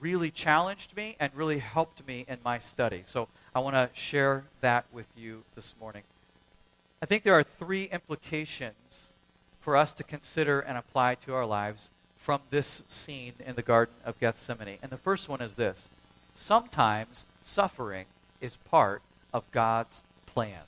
really 0.00 0.30
challenged 0.30 0.96
me 0.96 1.16
and 1.20 1.32
really 1.34 1.58
helped 1.58 2.06
me 2.06 2.24
in 2.28 2.38
my 2.44 2.58
study. 2.58 3.02
So 3.04 3.28
I 3.54 3.60
want 3.60 3.76
to 3.76 3.90
share 3.92 4.44
that 4.60 4.84
with 4.92 5.06
you 5.16 5.42
this 5.54 5.74
morning. 5.78 6.02
I 7.02 7.06
think 7.06 7.24
there 7.24 7.34
are 7.34 7.42
three 7.42 7.84
implications 7.84 9.11
for 9.62 9.76
us 9.76 9.92
to 9.92 10.04
consider 10.04 10.60
and 10.60 10.76
apply 10.76 11.14
to 11.14 11.32
our 11.32 11.46
lives 11.46 11.90
from 12.16 12.40
this 12.50 12.82
scene 12.88 13.34
in 13.46 13.54
the 13.54 13.62
Garden 13.62 13.94
of 14.04 14.18
Gethsemane. 14.20 14.78
And 14.82 14.90
the 14.90 14.96
first 14.96 15.28
one 15.28 15.40
is 15.40 15.54
this 15.54 15.88
sometimes 16.34 17.24
suffering 17.42 18.06
is 18.40 18.56
part 18.56 19.02
of 19.32 19.50
God's 19.52 20.02
plan. 20.26 20.62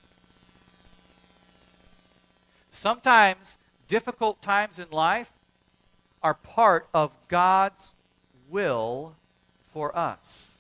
Sometimes 2.71 3.59
difficult 3.89 4.41
times 4.41 4.79
in 4.79 4.91
life 4.91 5.33
are 6.23 6.35
part 6.35 6.87
of 6.95 7.13
God's 7.29 7.95
will 8.49 9.15
for 9.73 9.97
us. 9.97 10.59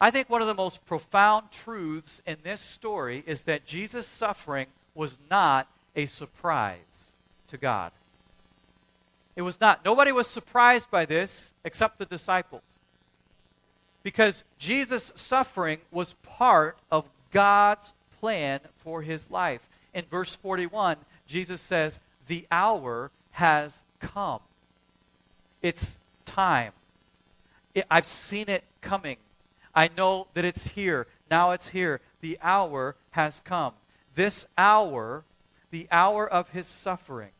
I 0.00 0.10
think 0.10 0.30
one 0.30 0.40
of 0.40 0.48
the 0.48 0.54
most 0.54 0.86
profound 0.86 1.50
truths 1.50 2.22
in 2.26 2.38
this 2.42 2.60
story 2.60 3.22
is 3.26 3.42
that 3.42 3.66
Jesus' 3.66 4.06
suffering 4.06 4.66
was 4.94 5.18
not 5.30 5.68
a 5.96 6.06
surprise 6.06 6.89
to 7.50 7.56
God. 7.56 7.92
It 9.36 9.42
was 9.42 9.60
not. 9.60 9.84
Nobody 9.84 10.12
was 10.12 10.26
surprised 10.26 10.90
by 10.90 11.06
this 11.06 11.54
except 11.64 11.98
the 11.98 12.04
disciples. 12.04 12.62
Because 14.02 14.44
Jesus' 14.58 15.12
suffering 15.14 15.78
was 15.90 16.14
part 16.22 16.78
of 16.90 17.04
God's 17.30 17.94
plan 18.18 18.60
for 18.76 19.02
his 19.02 19.30
life. 19.30 19.68
In 19.94 20.04
verse 20.10 20.34
41, 20.34 20.96
Jesus 21.26 21.60
says, 21.60 21.98
The 22.26 22.46
hour 22.50 23.10
has 23.32 23.84
come. 23.98 24.40
It's 25.62 25.98
time. 26.24 26.72
I've 27.90 28.06
seen 28.06 28.48
it 28.48 28.64
coming. 28.80 29.18
I 29.74 29.90
know 29.96 30.26
that 30.34 30.44
it's 30.44 30.64
here. 30.68 31.06
Now 31.30 31.52
it's 31.52 31.68
here. 31.68 32.00
The 32.20 32.38
hour 32.42 32.96
has 33.12 33.40
come. 33.44 33.74
This 34.14 34.46
hour, 34.58 35.24
the 35.70 35.86
hour 35.90 36.28
of 36.28 36.50
his 36.50 36.66
suffering, 36.66 37.30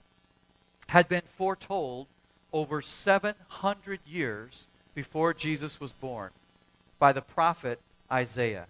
had 0.91 1.09
been 1.09 1.23
foretold 1.39 2.09
over 2.53 2.83
700 2.83 4.01
years 4.05 4.67
before 4.93 5.33
Jesus 5.33 5.79
was 5.79 5.93
born 5.93 6.31
by 6.99 7.13
the 7.13 7.23
prophet 7.23 7.79
Isaiah. 8.11 8.67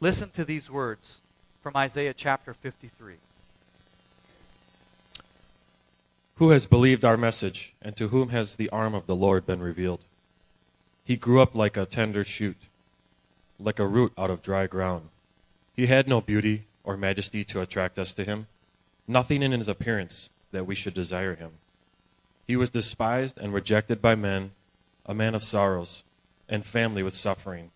Listen 0.00 0.28
to 0.30 0.44
these 0.44 0.70
words 0.70 1.22
from 1.62 1.74
Isaiah 1.76 2.12
chapter 2.12 2.52
53. 2.52 3.14
Who 6.36 6.50
has 6.50 6.66
believed 6.66 7.06
our 7.06 7.16
message, 7.16 7.72
and 7.80 7.96
to 7.96 8.08
whom 8.08 8.28
has 8.28 8.56
the 8.56 8.68
arm 8.68 8.94
of 8.94 9.06
the 9.06 9.16
Lord 9.16 9.46
been 9.46 9.60
revealed? 9.60 10.00
He 11.04 11.16
grew 11.16 11.40
up 11.40 11.54
like 11.54 11.78
a 11.78 11.86
tender 11.86 12.22
shoot, 12.22 12.68
like 13.58 13.78
a 13.78 13.86
root 13.86 14.12
out 14.18 14.30
of 14.30 14.42
dry 14.42 14.66
ground. 14.66 15.08
He 15.74 15.86
had 15.86 16.06
no 16.06 16.20
beauty 16.20 16.64
or 16.84 16.98
majesty 16.98 17.44
to 17.44 17.62
attract 17.62 17.98
us 17.98 18.12
to 18.12 18.24
him, 18.24 18.46
nothing 19.08 19.42
in 19.42 19.52
his 19.52 19.68
appearance 19.68 20.28
that 20.52 20.66
we 20.66 20.74
should 20.74 20.94
desire 20.94 21.34
him. 21.34 21.52
He 22.46 22.56
was 22.56 22.70
despised 22.70 23.38
and 23.38 23.54
rejected 23.54 24.02
by 24.02 24.14
men, 24.14 24.52
a 25.06 25.14
man 25.14 25.34
of 25.34 25.44
sorrows, 25.44 26.04
and 26.48 26.64
family 26.64 27.02
with 27.02 27.14
suffering. 27.14 27.70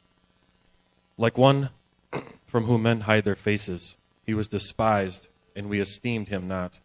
Like 1.16 1.38
one 1.38 1.70
from 2.46 2.64
whom 2.64 2.82
men 2.82 3.02
hide 3.02 3.24
their 3.24 3.36
faces, 3.36 3.96
he 4.24 4.34
was 4.34 4.48
despised, 4.48 5.28
and 5.54 5.68
we 5.68 5.80
esteemed 5.80 6.28
him 6.28 6.48
not. 6.48 6.80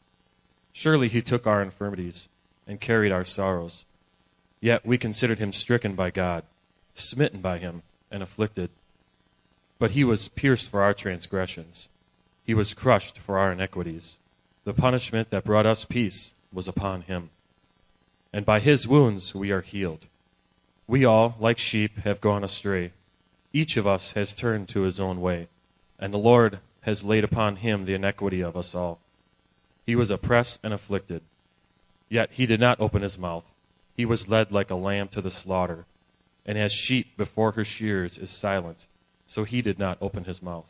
Surely 0.71 1.07
he 1.07 1.21
took 1.21 1.47
our 1.47 1.61
infirmities 1.61 2.29
and 2.67 2.79
carried 2.79 3.11
our 3.11 3.25
sorrows. 3.25 3.85
Yet 4.61 4.85
we 4.85 4.97
considered 4.97 5.39
him 5.39 5.53
stricken 5.53 5.95
by 5.95 6.11
God, 6.11 6.43
smitten 6.93 7.41
by 7.41 7.57
him, 7.57 7.81
and 8.11 8.21
afflicted. 8.21 8.69
But 9.79 9.91
he 9.91 10.03
was 10.03 10.27
pierced 10.27 10.69
for 10.69 10.83
our 10.83 10.93
transgressions, 10.93 11.89
he 12.43 12.53
was 12.53 12.73
crushed 12.73 13.17
for 13.17 13.37
our 13.37 13.51
iniquities. 13.51 14.19
The 14.69 14.75
punishment 14.75 15.31
that 15.31 15.45
brought 15.45 15.65
us 15.65 15.83
peace 15.83 16.35
was 16.53 16.67
upon 16.67 17.01
him. 17.01 17.31
And 18.31 18.45
by 18.45 18.59
his 18.59 18.87
wounds 18.87 19.33
we 19.33 19.49
are 19.49 19.61
healed. 19.61 20.05
We 20.85 21.03
all, 21.03 21.35
like 21.39 21.57
sheep, 21.57 21.97
have 22.03 22.21
gone 22.21 22.43
astray. 22.43 22.91
Each 23.51 23.77
of 23.77 23.87
us 23.87 24.11
has 24.11 24.35
turned 24.35 24.69
to 24.69 24.81
his 24.81 24.99
own 24.99 25.21
way, 25.21 25.47
and 25.97 26.13
the 26.13 26.19
Lord 26.19 26.59
has 26.81 27.03
laid 27.03 27.23
upon 27.23 27.55
him 27.55 27.85
the 27.85 27.95
iniquity 27.95 28.41
of 28.41 28.55
us 28.55 28.75
all. 28.75 28.99
He 29.87 29.95
was 29.95 30.11
oppressed 30.11 30.59
and 30.61 30.71
afflicted. 30.71 31.23
Yet 32.07 32.29
he 32.33 32.45
did 32.45 32.59
not 32.59 32.79
open 32.79 33.01
his 33.01 33.17
mouth. 33.17 33.45
He 33.97 34.05
was 34.05 34.29
led 34.29 34.51
like 34.51 34.69
a 34.69 34.75
lamb 34.75 35.07
to 35.07 35.21
the 35.21 35.31
slaughter. 35.31 35.85
And 36.45 36.59
as 36.59 36.71
sheep 36.71 37.17
before 37.17 37.53
her 37.53 37.65
shears 37.65 38.19
is 38.19 38.29
silent, 38.29 38.85
so 39.25 39.45
he 39.45 39.63
did 39.63 39.79
not 39.79 39.97
open 39.99 40.25
his 40.25 40.43
mouth. 40.43 40.67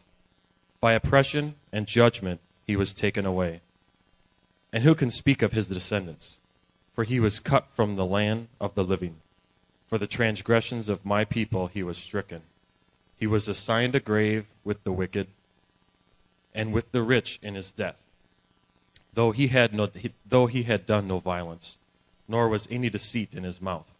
By 0.79 0.93
oppression 0.93 1.55
and 1.73 1.85
judgment 1.85 2.39
he 2.65 2.77
was 2.77 2.93
taken 2.93 3.25
away. 3.25 3.59
And 4.71 4.83
who 4.83 4.95
can 4.95 5.09
speak 5.09 5.41
of 5.41 5.51
his 5.51 5.67
descendants? 5.67 6.39
For 6.93 7.03
he 7.03 7.19
was 7.19 7.39
cut 7.39 7.67
from 7.73 7.95
the 7.95 8.05
land 8.05 8.47
of 8.59 8.75
the 8.75 8.83
living. 8.83 9.17
For 9.87 9.97
the 9.97 10.07
transgressions 10.07 10.89
of 10.89 11.05
my 11.05 11.25
people 11.25 11.67
he 11.67 11.83
was 11.83 11.97
stricken. 11.97 12.41
He 13.17 13.27
was 13.27 13.49
assigned 13.49 13.95
a 13.95 13.99
grave 13.99 14.47
with 14.63 14.83
the 14.83 14.91
wicked 14.91 15.27
and 16.53 16.73
with 16.73 16.91
the 16.91 17.01
rich 17.01 17.39
in 17.41 17.55
his 17.55 17.71
death 17.71 17.95
though 19.13 19.31
he 19.31 19.47
had 19.47 19.73
no, 19.73 19.89
though 20.25 20.47
he 20.47 20.63
had 20.63 20.85
done 20.85 21.07
no 21.07 21.19
violence, 21.19 21.77
nor 22.27 22.47
was 22.47 22.67
any 22.69 22.89
deceit 22.89 23.33
in 23.33 23.43
his 23.43 23.61
mouth. 23.61 23.93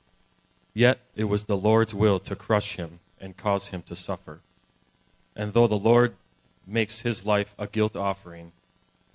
Yet 0.74 1.00
it 1.16 1.26
was 1.26 1.46
the 1.46 1.58
Lord's 1.58 1.94
will 1.94 2.20
to 2.20 2.36
crush 2.36 2.76
him 2.76 3.00
and 3.20 3.36
cause 3.36 3.70
him 3.70 3.82
to 3.84 3.96
suffer. 3.96 4.40
And 5.36 5.54
though 5.54 5.68
the 5.68 5.76
Lord 5.76 6.16
makes 6.66 7.02
his 7.02 7.26
life 7.26 7.54
a 7.58 7.68
guilt 7.68 7.96
offering, 7.96 8.52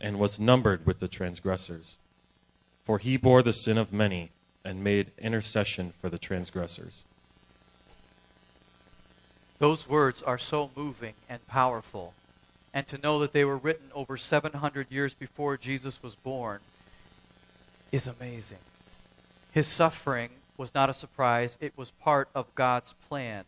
and 0.00 0.18
was 0.18 0.38
numbered 0.40 0.86
with 0.86 1.00
the 1.00 1.08
transgressors. 1.08 1.96
For 2.84 2.98
he 2.98 3.16
bore 3.16 3.42
the 3.42 3.52
sin 3.52 3.76
of 3.76 3.92
many, 3.92 4.30
and 4.64 4.84
made 4.84 5.10
intercession 5.18 5.94
for 6.00 6.10
the 6.10 6.18
transgressors. 6.18 7.02
Those 9.58 9.88
words 9.88 10.22
are 10.22 10.38
so 10.38 10.70
moving 10.76 11.14
and 11.28 11.46
powerful. 11.48 12.12
And 12.74 12.86
to 12.88 12.98
know 12.98 13.18
that 13.20 13.32
they 13.32 13.44
were 13.44 13.56
written 13.56 13.90
over 13.94 14.16
700 14.16 14.86
years 14.90 15.14
before 15.14 15.56
Jesus 15.56 16.02
was 16.02 16.14
born 16.14 16.60
is 17.90 18.06
amazing. 18.06 18.58
His 19.50 19.66
suffering 19.66 20.30
was 20.58 20.74
not 20.74 20.90
a 20.90 20.94
surprise, 20.94 21.56
it 21.60 21.72
was 21.76 21.92
part 21.92 22.28
of 22.34 22.54
God's 22.54 22.94
plan. 23.08 23.44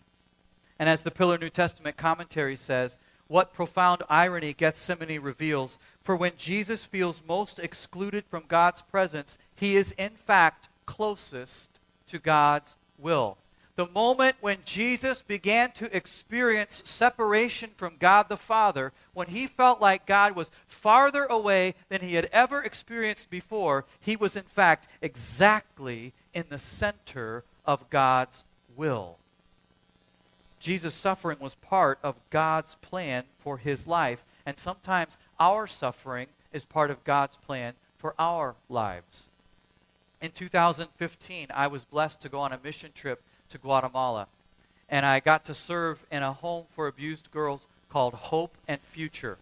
And 0.78 0.88
as 0.88 1.02
the 1.02 1.10
Pillar 1.10 1.36
New 1.36 1.50
Testament 1.50 1.98
commentary 1.98 2.56
says, 2.56 2.96
what 3.30 3.54
profound 3.54 4.02
irony 4.10 4.52
Gethsemane 4.52 5.22
reveals. 5.22 5.78
For 6.02 6.16
when 6.16 6.32
Jesus 6.36 6.82
feels 6.82 7.22
most 7.28 7.60
excluded 7.60 8.24
from 8.28 8.42
God's 8.48 8.82
presence, 8.82 9.38
he 9.54 9.76
is 9.76 9.92
in 9.92 10.10
fact 10.10 10.68
closest 10.84 11.78
to 12.08 12.18
God's 12.18 12.76
will. 12.98 13.38
The 13.76 13.86
moment 13.86 14.34
when 14.40 14.58
Jesus 14.64 15.22
began 15.22 15.70
to 15.74 15.96
experience 15.96 16.82
separation 16.84 17.70
from 17.76 17.94
God 18.00 18.28
the 18.28 18.36
Father, 18.36 18.92
when 19.14 19.28
he 19.28 19.46
felt 19.46 19.80
like 19.80 20.06
God 20.06 20.34
was 20.34 20.50
farther 20.66 21.24
away 21.26 21.76
than 21.88 22.00
he 22.00 22.14
had 22.14 22.28
ever 22.32 22.60
experienced 22.60 23.30
before, 23.30 23.84
he 24.00 24.16
was 24.16 24.34
in 24.34 24.42
fact 24.42 24.88
exactly 25.00 26.14
in 26.34 26.46
the 26.48 26.58
center 26.58 27.44
of 27.64 27.88
God's 27.90 28.42
will. 28.76 29.19
Jesus' 30.60 30.94
suffering 30.94 31.38
was 31.40 31.54
part 31.56 31.98
of 32.02 32.16
God's 32.28 32.76
plan 32.76 33.24
for 33.38 33.56
his 33.56 33.86
life, 33.86 34.22
and 34.44 34.58
sometimes 34.58 35.16
our 35.40 35.66
suffering 35.66 36.28
is 36.52 36.64
part 36.64 36.90
of 36.90 37.02
God's 37.02 37.38
plan 37.38 37.74
for 37.96 38.14
our 38.18 38.54
lives. 38.68 39.30
In 40.20 40.32
2015, 40.32 41.46
I 41.52 41.66
was 41.66 41.84
blessed 41.84 42.20
to 42.20 42.28
go 42.28 42.40
on 42.40 42.52
a 42.52 42.60
mission 42.62 42.92
trip 42.94 43.22
to 43.48 43.58
Guatemala, 43.58 44.28
and 44.88 45.06
I 45.06 45.18
got 45.20 45.46
to 45.46 45.54
serve 45.54 46.04
in 46.10 46.22
a 46.22 46.34
home 46.34 46.66
for 46.74 46.86
abused 46.86 47.30
girls 47.30 47.66
called 47.88 48.12
Hope 48.12 48.54
and 48.68 48.82
Future. 48.82 49.38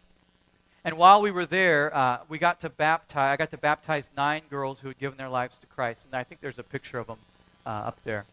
And 0.84 0.96
while 0.96 1.20
we 1.20 1.32
were 1.32 1.46
there, 1.46 1.94
uh, 1.94 2.20
we 2.28 2.38
got 2.38 2.60
to 2.60 2.70
baptize. 2.70 3.32
I 3.32 3.36
got 3.36 3.50
to 3.50 3.58
baptize 3.58 4.12
nine 4.16 4.42
girls 4.48 4.80
who 4.80 4.88
had 4.88 4.98
given 4.98 5.18
their 5.18 5.28
lives 5.28 5.58
to 5.58 5.66
Christ, 5.66 6.04
and 6.04 6.14
I 6.14 6.22
think 6.22 6.40
there's 6.40 6.60
a 6.60 6.62
picture 6.62 6.98
of 6.98 7.08
them 7.08 7.18
uh, 7.66 7.70
up 7.70 7.98
there. 8.04 8.24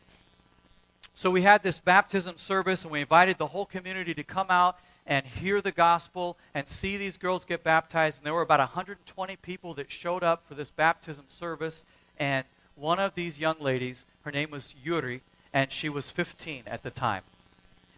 So 1.18 1.32
we 1.32 1.44
had 1.44 1.64
this 1.64 1.80
baptism 1.80 2.36
service, 2.36 2.84
and 2.84 2.92
we 2.92 3.00
invited 3.00 3.38
the 3.38 3.48
whole 3.48 3.66
community 3.66 4.14
to 4.14 4.24
come 4.24 4.48
out 4.50 4.78
and 5.08 5.26
hear 5.26 5.62
the 5.62 5.72
gospel 5.72 6.36
and 6.54 6.68
see 6.68 6.98
these 6.98 7.16
girls 7.16 7.46
get 7.46 7.64
baptized. 7.64 8.18
And 8.18 8.26
there 8.26 8.34
were 8.34 8.42
about 8.42 8.60
120 8.60 9.38
people 9.38 9.74
that 9.76 9.90
showed 9.90 10.24
up 10.24 10.44
for 10.46 10.56
this 10.56 10.72
baptism 10.72 11.24
service. 11.30 11.86
And 12.20 12.44
one 12.76 13.00
of 13.00 13.16
these 13.16 13.40
young 13.40 13.56
ladies, 13.62 14.04
her 14.24 14.32
name 14.32 14.52
was 14.52 14.76
Yuri, 14.84 15.22
and 15.54 15.72
she 15.72 15.88
was 15.88 16.12
15 16.12 16.64
at 16.68 16.84
the 16.84 16.92
time. 16.92 17.24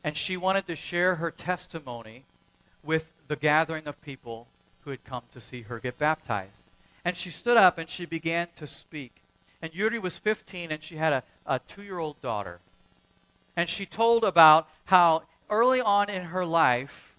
And 0.03 0.15
she 0.15 0.37
wanted 0.37 0.67
to 0.67 0.75
share 0.75 1.15
her 1.15 1.31
testimony 1.31 2.23
with 2.83 3.11
the 3.27 3.35
gathering 3.35 3.87
of 3.87 3.99
people 4.03 4.45
who 4.83 4.91
had 4.91 5.03
come 5.03 5.23
to 5.33 5.41
see 5.41 5.63
her 5.63 5.79
get 5.79 5.97
baptized. 5.97 6.61
And 7.03 7.17
she 7.17 7.31
stood 7.31 7.57
up 7.57 7.79
and 7.79 7.89
she 7.89 8.05
began 8.05 8.49
to 8.57 8.67
speak. 8.67 9.23
And 9.59 9.73
Yuri 9.73 9.97
was 9.97 10.19
15 10.19 10.71
and 10.71 10.83
she 10.83 10.97
had 10.97 11.13
a, 11.13 11.23
a 11.47 11.59
two 11.59 11.81
year 11.81 11.97
old 11.97 12.21
daughter 12.21 12.59
and 13.57 13.67
she 13.67 13.87
told 13.87 14.23
about 14.23 14.69
how 14.85 15.23
early 15.49 15.81
on 15.81 16.11
in 16.11 16.25
her 16.25 16.45
life, 16.45 17.15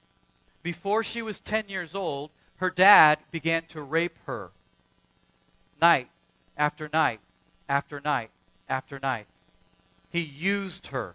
before 0.63 1.03
she 1.03 1.21
was 1.21 1.41
10 1.41 1.65
years 1.69 1.97
old, 1.97 2.31
her 2.59 2.71
dad 2.71 3.19
began 3.33 3.65
to 3.67 3.83
rape 3.83 4.17
her 4.27 4.51
night 5.83 6.09
after 6.57 6.89
night 6.93 7.19
after 7.69 8.01
night 8.01 8.31
after 8.69 9.01
night. 9.01 9.27
He 10.11 10.21
used 10.21 10.89
her 10.89 11.15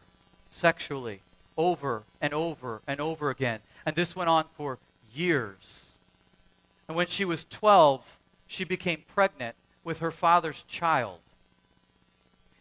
sexually 0.50 1.22
over 1.58 2.04
and 2.20 2.34
over 2.34 2.82
and 2.86 3.00
over 3.00 3.30
again. 3.30 3.62
And 3.86 3.96
this 3.96 4.16
went 4.16 4.30
on 4.30 4.46
for 4.58 4.78
years. 5.14 5.94
And 6.88 6.98
when 6.98 7.08
she 7.08 7.24
was 7.24 7.46
12, 7.50 8.18
she 8.46 8.66
became 8.66 9.04
pregnant 9.08 9.56
with 9.86 10.00
her 10.00 10.12
father's 10.12 10.64
child. 10.68 11.20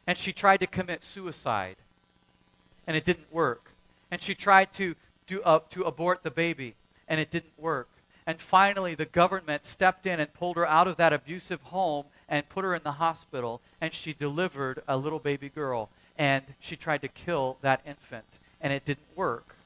And 0.07 0.17
she 0.17 0.33
tried 0.33 0.61
to 0.61 0.67
commit 0.67 1.03
suicide 1.03 1.77
and 2.87 2.97
it 2.97 3.05
didn't 3.05 3.33
work. 3.33 3.73
And 4.11 4.21
she 4.21 4.35
tried 4.35 4.73
to, 4.75 4.95
do, 5.27 5.43
uh, 5.43 5.61
to 5.71 5.83
abort 5.83 6.23
the 6.23 6.31
baby, 6.31 6.75
and 7.09 7.21
it 7.21 7.31
didn't 7.31 7.59
work. 7.59 7.89
And 8.27 8.41
finally, 8.41 8.95
the 8.95 9.05
government 9.05 9.65
stepped 9.65 10.07
in 10.07 10.21
and 10.21 10.33
pulled 10.33 10.57
her 10.57 10.67
out 10.67 10.87
of 10.87 10.97
that 10.97 11.13
abusive 11.13 11.61
home 11.63 12.07
and 12.29 12.49
put 12.49 12.65
her 12.65 12.75
in 12.75 12.83
the 12.83 12.93
hospital, 12.93 13.61
and 13.81 13.93
she 13.93 14.13
delivered 14.13 14.83
a 14.87 14.97
little 14.97 15.19
baby 15.19 15.49
girl. 15.49 15.89
And 16.17 16.45
she 16.61 16.77
tried 16.77 17.03
to 17.03 17.09
kill 17.09 17.57
that 17.63 17.81
infant, 17.87 18.39
and 18.61 18.73
it 18.73 18.85
didn't 18.85 19.17
work. 19.17 19.57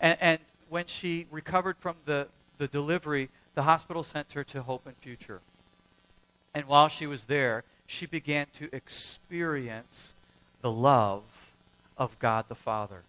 And, 0.00 0.16
and 0.20 0.38
when 0.68 0.86
she 0.86 1.26
recovered 1.30 1.76
from 1.78 1.96
the, 2.06 2.28
the 2.58 2.68
delivery, 2.68 3.28
the 3.54 3.64
hospital 3.64 4.02
sent 4.02 4.32
her 4.32 4.44
to 4.44 4.62
Hope 4.62 4.86
and 4.86 4.96
Future. 4.96 5.40
And 6.54 6.66
while 6.66 6.88
she 6.88 7.06
was 7.06 7.24
there, 7.24 7.64
she 7.86 8.06
began 8.06 8.46
to 8.54 8.74
experience 8.74 10.14
the 10.62 10.70
love 10.70 11.22
of 12.00 12.18
God 12.18 12.46
the 12.48 12.56
Father. 12.56 13.02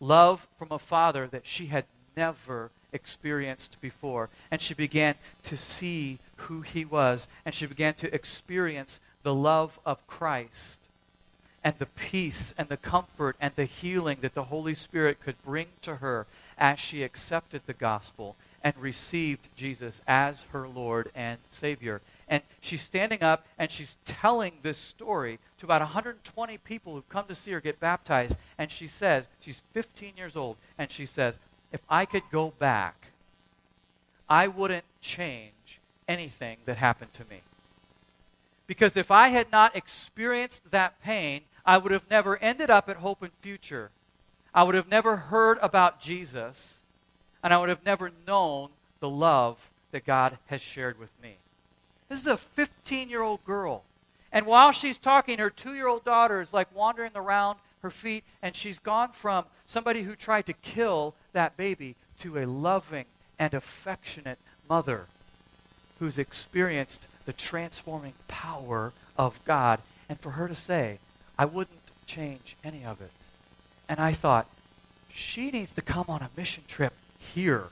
Love 0.00 0.46
from 0.58 0.68
a 0.70 0.78
father 0.78 1.26
that 1.28 1.46
she 1.46 1.66
had 1.66 1.84
never 2.16 2.70
experienced 2.92 3.80
before. 3.80 4.28
And 4.50 4.60
she 4.60 4.74
began 4.74 5.14
to 5.44 5.56
see 5.56 6.18
who 6.36 6.62
he 6.62 6.84
was, 6.84 7.28
and 7.44 7.54
she 7.54 7.66
began 7.66 7.94
to 7.94 8.12
experience 8.14 9.00
the 9.22 9.34
love 9.34 9.78
of 9.86 10.06
Christ 10.06 10.80
and 11.62 11.74
the 11.78 11.86
peace 11.86 12.54
and 12.56 12.68
the 12.68 12.76
comfort 12.76 13.36
and 13.40 13.52
the 13.54 13.66
healing 13.66 14.18
that 14.22 14.34
the 14.34 14.44
Holy 14.44 14.74
Spirit 14.74 15.20
could 15.20 15.42
bring 15.44 15.66
to 15.82 15.96
her 15.96 16.26
as 16.58 16.80
she 16.80 17.02
accepted 17.02 17.62
the 17.66 17.74
gospel 17.74 18.36
and 18.62 18.76
received 18.76 19.48
Jesus 19.56 20.02
as 20.06 20.46
her 20.52 20.66
Lord 20.66 21.10
and 21.14 21.38
Savior. 21.48 22.00
And 22.30 22.42
she's 22.60 22.80
standing 22.80 23.22
up 23.22 23.44
and 23.58 23.70
she's 23.70 23.98
telling 24.04 24.52
this 24.62 24.78
story 24.78 25.40
to 25.58 25.66
about 25.66 25.80
120 25.80 26.58
people 26.58 26.94
who've 26.94 27.08
come 27.08 27.26
to 27.26 27.34
see 27.34 27.50
her 27.50 27.60
get 27.60 27.80
baptized. 27.80 28.38
And 28.56 28.70
she 28.70 28.86
says, 28.86 29.26
she's 29.40 29.62
15 29.74 30.12
years 30.16 30.36
old, 30.36 30.56
and 30.78 30.90
she 30.90 31.04
says, 31.06 31.40
if 31.72 31.80
I 31.90 32.06
could 32.06 32.22
go 32.30 32.52
back, 32.58 33.08
I 34.28 34.46
wouldn't 34.46 34.84
change 35.00 35.80
anything 36.06 36.58
that 36.66 36.76
happened 36.76 37.12
to 37.14 37.24
me. 37.28 37.40
Because 38.68 38.96
if 38.96 39.10
I 39.10 39.28
had 39.28 39.50
not 39.50 39.74
experienced 39.74 40.62
that 40.70 41.02
pain, 41.02 41.42
I 41.66 41.78
would 41.78 41.90
have 41.90 42.08
never 42.08 42.36
ended 42.36 42.70
up 42.70 42.88
at 42.88 42.98
Hope 42.98 43.22
and 43.22 43.32
Future. 43.42 43.90
I 44.54 44.62
would 44.62 44.76
have 44.76 44.88
never 44.88 45.16
heard 45.16 45.58
about 45.60 46.00
Jesus, 46.00 46.82
and 47.42 47.52
I 47.52 47.58
would 47.58 47.68
have 47.68 47.84
never 47.84 48.12
known 48.24 48.70
the 49.00 49.08
love 49.08 49.70
that 49.90 50.04
God 50.04 50.38
has 50.46 50.60
shared 50.60 50.98
with 50.98 51.10
me. 51.20 51.38
This 52.10 52.20
is 52.20 52.26
a 52.26 52.36
15 52.36 53.08
year 53.08 53.22
old 53.22 53.42
girl. 53.46 53.84
And 54.32 54.44
while 54.44 54.72
she's 54.72 54.98
talking, 54.98 55.38
her 55.38 55.48
two 55.48 55.74
year 55.74 55.86
old 55.86 56.04
daughter 56.04 56.40
is 56.40 56.52
like 56.52 56.74
wandering 56.74 57.12
around 57.14 57.58
her 57.82 57.90
feet, 57.90 58.24
and 58.42 58.54
she's 58.54 58.78
gone 58.78 59.12
from 59.12 59.46
somebody 59.64 60.02
who 60.02 60.14
tried 60.14 60.46
to 60.46 60.52
kill 60.52 61.14
that 61.32 61.56
baby 61.56 61.94
to 62.18 62.36
a 62.36 62.44
loving 62.44 63.06
and 63.38 63.54
affectionate 63.54 64.38
mother 64.68 65.06
who's 65.98 66.18
experienced 66.18 67.06
the 67.24 67.32
transforming 67.32 68.14
power 68.26 68.92
of 69.16 69.42
God. 69.44 69.80
And 70.08 70.18
for 70.18 70.32
her 70.32 70.48
to 70.48 70.54
say, 70.54 70.98
I 71.38 71.44
wouldn't 71.44 71.78
change 72.06 72.56
any 72.64 72.84
of 72.84 73.00
it. 73.00 73.12
And 73.88 74.00
I 74.00 74.12
thought, 74.12 74.48
she 75.12 75.50
needs 75.52 75.72
to 75.72 75.82
come 75.82 76.06
on 76.08 76.22
a 76.22 76.30
mission 76.36 76.64
trip 76.66 76.92
here. 77.18 77.68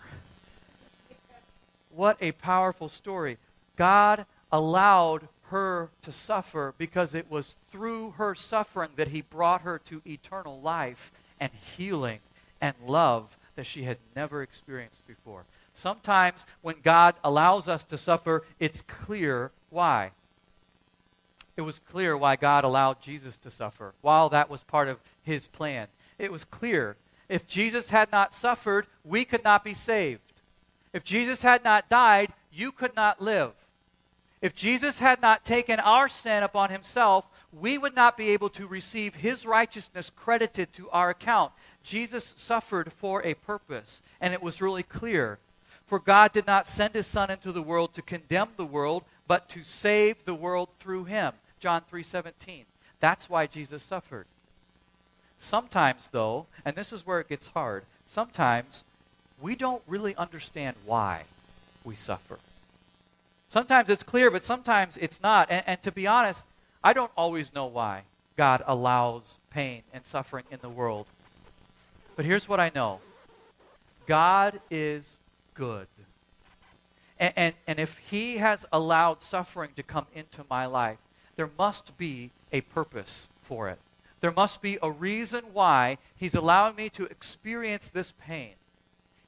What 1.91 2.17
a 2.21 2.33
powerful 2.33 2.89
story. 2.89 3.39
God 3.79 4.27
allowed 4.51 5.29
her 5.51 5.89
to 6.03 6.13
suffer 6.13 6.75
because 6.77 7.15
it 7.15 7.31
was 7.31 7.55
through 7.71 8.11
her 8.13 8.35
suffering 8.35 8.91
that 8.97 9.09
he 9.09 9.23
brought 9.23 9.63
her 9.63 9.79
to 9.87 10.03
eternal 10.05 10.61
life 10.61 11.13
and 11.41 11.53
healing 11.77 12.19
and 12.61 12.75
love 12.87 13.39
that 13.55 13.65
she 13.65 13.85
had 13.85 13.99
never 14.15 14.43
experienced 14.43 15.07
before. 15.07 15.45
Sometimes 15.75 16.45
when 16.61 16.77
God 16.83 17.15
allows 17.23 17.69
us 17.69 17.85
to 17.85 17.97
suffer, 17.97 18.45
it's 18.59 18.83
clear 18.83 19.53
why. 19.71 20.11
It 21.57 21.63
was 21.63 21.79
clear 21.79 22.17
why 22.17 22.37
God 22.37 22.65
allowed 22.65 23.01
Jesus 23.01 23.39
to 23.39 23.51
suffer, 23.51 23.95
while 24.01 24.29
that 24.29 24.51
was 24.51 24.65
part 24.65 24.89
of 24.89 24.99
his 25.23 25.47
plan. 25.47 25.87
It 26.19 26.33
was 26.33 26.45
clear. 26.45 26.97
If 27.29 27.47
Jesus 27.47 27.91
had 27.91 28.11
not 28.11 28.35
suffered, 28.35 28.87
we 29.05 29.25
could 29.25 29.45
not 29.45 29.65
be 29.65 29.75
saved. 29.75 30.21
If 30.93 31.05
Jesus 31.05 31.43
had 31.43 31.65
not 31.65 31.89
died, 31.89 32.33
you 32.53 32.73
could 32.73 32.97
not 32.97 33.21
live. 33.21 33.53
If 34.41 34.55
Jesus 34.55 35.01
had 35.01 35.21
not 35.21 35.45
taken 35.45 35.81
our 35.81 36.09
sin 36.09 36.43
upon 36.43 36.71
himself, 36.71 37.25
we 37.53 37.77
would 37.77 37.97
not 37.97 38.17
be 38.17 38.29
able 38.31 38.51
to 38.51 38.67
receive 38.67 39.17
his 39.17 39.45
righteousness 39.45 40.13
credited 40.15 40.73
to 40.75 40.89
our 40.91 41.11
account. 41.11 41.53
Jesus 41.83 42.35
suffered 42.37 42.93
for 42.93 43.25
a 43.25 43.35
purpose, 43.35 44.03
and 44.21 44.33
it 44.33 44.43
was 44.43 44.63
really 44.63 44.83
clear. 44.83 45.39
For 45.87 45.99
God 45.99 46.33
did 46.33 46.47
not 46.47 46.69
send 46.69 46.95
his 46.95 47.07
son 47.07 47.31
into 47.31 47.51
the 47.51 47.63
world 47.63 47.95
to 47.95 48.03
condemn 48.03 48.51
the 48.57 48.67
world, 48.67 49.05
but 49.27 49.49
to 49.51 49.65
save 49.65 50.25
the 50.25 50.35
world 50.35 50.69
through 50.79 51.05
him. 51.05 51.33
John 51.59 51.83
3:17. 51.91 52.67
That's 53.01 53.29
why 53.31 53.47
Jesus 53.47 53.83
suffered. 53.83 54.27
Sometimes 55.39 56.09
though, 56.09 56.47
and 56.65 56.77
this 56.77 56.93
is 56.93 57.07
where 57.07 57.21
it 57.21 57.29
gets 57.29 57.49
hard, 57.49 57.85
sometimes 58.07 58.85
we 59.41 59.57
don't 59.57 59.83
really 59.87 60.15
understand 60.17 60.77
why 60.85 61.25
we 61.85 61.97
suffer. 61.97 62.39
Sometimes 63.49 63.89
it's 63.89 64.03
clear, 64.03 64.31
but 64.31 64.45
sometimes 64.45 64.99
it's 64.99 65.23
not. 65.23 65.51
And, 65.51 65.65
and, 65.67 65.83
to 65.83 65.91
be 65.91 66.07
honest, 66.07 66.45
I 66.85 66.93
don't 66.93 67.11
always 67.17 67.55
know 67.55 67.65
why 67.67 68.03
God 68.37 68.63
allows 68.67 69.41
pain 69.51 69.83
and 69.93 70.05
suffering 70.05 70.45
in 70.51 70.59
the 70.61 70.69
world. 70.69 71.07
But 72.15 72.27
here's 72.27 72.49
what 72.49 72.61
I 72.61 72.71
know 72.75 73.01
God 74.07 74.61
is 74.71 75.19
good. 75.55 75.87
And, 77.19 77.33
and, 77.37 77.55
and 77.67 77.79
if 77.81 77.99
He 77.99 78.37
has 78.37 78.67
allowed 78.71 79.23
suffering 79.23 79.71
to 79.77 79.83
come 79.83 80.07
into 80.15 80.45
my 80.51 80.67
life, 80.67 80.99
there 81.37 81.51
must 81.59 81.97
be 81.97 82.31
a 82.53 82.61
purpose 82.61 83.29
for 83.41 83.69
it. 83.71 83.79
There 84.21 84.31
must 84.31 84.61
be 84.61 84.79
a 84.83 84.91
reason 84.91 85.45
why 85.55 85.97
He's 86.15 86.35
allowing 86.35 86.77
me 86.77 86.91
to 86.91 87.05
experience 87.07 87.89
this 87.89 88.13
pain. 88.21 88.55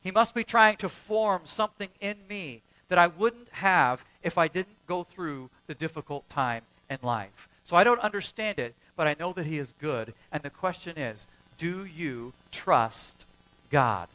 He 0.02 0.10
must 0.10 0.34
be 0.34 0.44
trying 0.44 0.76
to 0.78 0.90
form 0.90 1.42
something 1.46 1.88
in 2.00 2.16
me 2.28 2.62
that 2.90 2.98
I 2.98 3.06
wouldn't 3.06 3.48
have 3.52 4.04
if 4.22 4.36
I 4.36 4.48
didn't 4.48 4.76
go 4.86 5.02
through 5.04 5.48
the 5.66 5.74
difficult 5.74 6.28
time 6.28 6.62
in 6.90 6.98
life. 7.02 7.48
So 7.64 7.76
I 7.76 7.84
don't 7.84 8.00
understand 8.00 8.58
it, 8.58 8.74
but 8.96 9.06
I 9.06 9.16
know 9.18 9.32
that 9.32 9.46
He 9.46 9.58
is 9.58 9.72
good. 9.80 10.12
And 10.30 10.42
the 10.42 10.50
question 10.50 10.98
is 10.98 11.26
do 11.56 11.86
you 11.86 12.34
trust 12.50 13.24
God? 13.70 14.08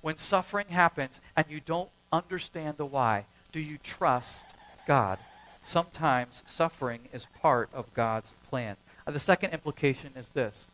When 0.00 0.16
suffering 0.16 0.68
happens 0.70 1.20
and 1.36 1.46
you 1.48 1.60
don't 1.60 1.90
understand 2.12 2.76
the 2.78 2.86
why, 2.86 3.26
do 3.52 3.60
you 3.60 3.78
trust 3.78 4.44
God? 4.86 5.18
Sometimes 5.62 6.42
suffering 6.46 7.00
is 7.12 7.26
part 7.40 7.68
of 7.74 7.92
God's 7.92 8.34
plan. 8.48 8.76
The 9.06 9.18
second 9.18 9.50
implication 9.50 10.12
is 10.16 10.30
this 10.30 10.68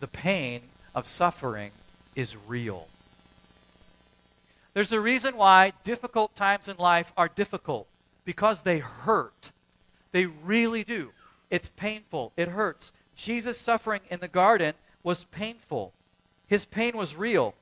the 0.00 0.08
pain 0.08 0.62
of 0.94 1.06
suffering 1.06 1.70
is 2.16 2.36
real. 2.36 2.88
There's 4.72 4.92
a 4.92 5.00
reason 5.00 5.36
why 5.36 5.72
difficult 5.84 6.36
times 6.36 6.68
in 6.68 6.76
life 6.76 7.12
are 7.16 7.28
difficult 7.28 7.88
because 8.24 8.62
they 8.62 8.78
hurt. 8.78 9.52
They 10.12 10.26
really 10.26 10.84
do. 10.84 11.10
It's 11.50 11.70
painful. 11.76 12.32
It 12.36 12.48
hurts. 12.48 12.92
Jesus' 13.16 13.60
suffering 13.60 14.02
in 14.08 14.20
the 14.20 14.28
garden 14.28 14.74
was 15.02 15.24
painful. 15.24 15.92
His 16.46 16.64
pain 16.64 16.96
was 16.96 17.16
real. 17.16 17.54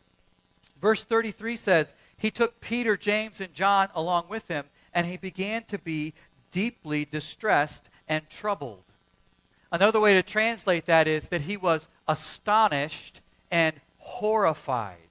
Verse 0.80 1.04
33 1.04 1.56
says, 1.56 1.94
He 2.16 2.30
took 2.30 2.60
Peter, 2.60 2.96
James, 2.96 3.40
and 3.40 3.52
John 3.54 3.88
along 3.94 4.26
with 4.28 4.48
him, 4.48 4.66
and 4.92 5.06
he 5.06 5.16
began 5.16 5.64
to 5.64 5.78
be 5.78 6.14
deeply 6.50 7.04
distressed 7.04 7.88
and 8.08 8.28
troubled. 8.28 8.84
Another 9.70 10.00
way 10.00 10.14
to 10.14 10.22
translate 10.22 10.86
that 10.86 11.06
is 11.06 11.28
that 11.28 11.42
he 11.42 11.56
was 11.56 11.88
astonished 12.06 13.20
and 13.50 13.80
horrified. 13.98 15.07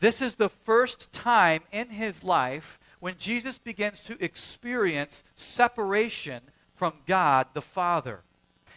This 0.00 0.22
is 0.22 0.36
the 0.36 0.48
first 0.48 1.12
time 1.12 1.62
in 1.72 1.90
his 1.90 2.22
life 2.22 2.78
when 3.00 3.16
Jesus 3.18 3.58
begins 3.58 4.00
to 4.00 4.22
experience 4.22 5.22
separation 5.34 6.42
from 6.74 6.94
God 7.06 7.48
the 7.52 7.60
Father. 7.60 8.20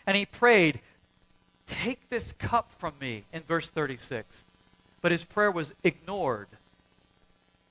And 0.06 0.18
he 0.18 0.26
prayed, 0.26 0.82
Take 1.68 2.10
this 2.10 2.34
cup 2.34 2.72
from 2.72 2.94
me, 3.00 3.24
in 3.32 3.44
verse 3.44 3.70
36. 3.70 4.44
But 5.02 5.12
his 5.12 5.24
prayer 5.24 5.52
was 5.52 5.74
ignored. 5.84 6.48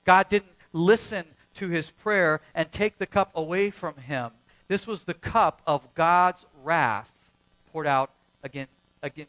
God 0.05 0.29
didn't 0.29 0.51
listen 0.73 1.25
to 1.55 1.67
his 1.67 1.91
prayer 1.91 2.41
and 2.55 2.71
take 2.71 2.97
the 2.97 3.05
cup 3.05 3.31
away 3.35 3.69
from 3.69 3.97
him. 3.97 4.31
This 4.67 4.87
was 4.87 5.03
the 5.03 5.13
cup 5.13 5.61
of 5.67 5.93
God's 5.93 6.45
wrath 6.63 7.11
poured 7.71 7.87
out 7.87 8.11
against 8.43 8.71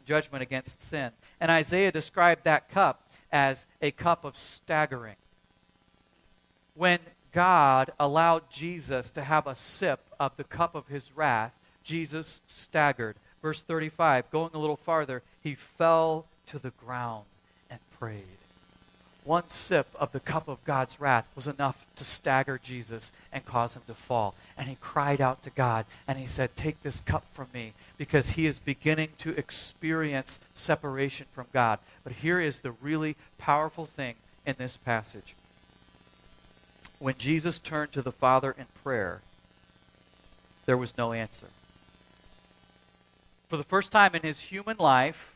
judgment 0.05 0.41
against 0.41 0.81
sin. 0.81 1.11
And 1.39 1.51
Isaiah 1.51 1.91
described 1.91 2.45
that 2.45 2.69
cup 2.69 3.02
as 3.33 3.65
a 3.81 3.91
cup 3.91 4.23
of 4.23 4.37
staggering. 4.37 5.15
When 6.75 6.99
God 7.33 7.91
allowed 7.99 8.49
Jesus 8.51 9.09
to 9.11 9.23
have 9.23 9.47
a 9.47 9.55
sip 9.55 9.99
of 10.19 10.37
the 10.37 10.43
cup 10.43 10.75
of 10.75 10.87
his 10.87 11.11
wrath, 11.15 11.51
Jesus 11.83 12.41
staggered. 12.47 13.15
Verse 13.41 13.61
35, 13.61 14.29
going 14.31 14.51
a 14.53 14.59
little 14.59 14.77
farther, 14.77 15.23
he 15.41 15.55
fell 15.55 16.25
to 16.45 16.59
the 16.59 16.69
ground 16.69 17.25
and 17.69 17.79
prayed. 17.99 18.42
One 19.23 19.47
sip 19.47 19.87
of 19.97 20.11
the 20.11 20.19
cup 20.19 20.47
of 20.47 20.63
God's 20.65 20.99
wrath 20.99 21.25
was 21.35 21.47
enough 21.47 21.85
to 21.95 22.03
stagger 22.03 22.59
Jesus 22.61 23.11
and 23.31 23.45
cause 23.45 23.73
him 23.73 23.83
to 23.87 23.93
fall. 23.93 24.35
And 24.57 24.67
he 24.67 24.77
cried 24.81 25.21
out 25.21 25.41
to 25.43 25.49
God 25.49 25.85
and 26.07 26.17
he 26.17 26.27
said, 26.27 26.55
Take 26.55 26.83
this 26.83 26.99
cup 26.99 27.23
from 27.31 27.47
me 27.53 27.73
because 27.97 28.31
he 28.31 28.45
is 28.45 28.59
beginning 28.59 29.09
to 29.19 29.37
experience 29.37 30.39
separation 30.53 31.27
from 31.33 31.45
God. 31.53 31.79
But 32.03 32.13
here 32.13 32.41
is 32.41 32.59
the 32.59 32.71
really 32.71 33.15
powerful 33.37 33.85
thing 33.85 34.15
in 34.45 34.55
this 34.57 34.75
passage 34.75 35.35
when 37.03 37.17
Jesus 37.17 37.59
turned 37.59 37.91
to 37.91 38.01
the 38.01 38.13
Father 38.13 38.55
in 38.57 38.63
prayer, 38.81 39.19
there 40.65 40.77
was 40.77 40.97
no 40.97 41.11
answer. 41.11 41.47
For 43.49 43.57
the 43.57 43.63
first 43.63 43.91
time 43.91 44.15
in 44.15 44.21
his 44.21 44.39
human 44.39 44.77
life, 44.77 45.35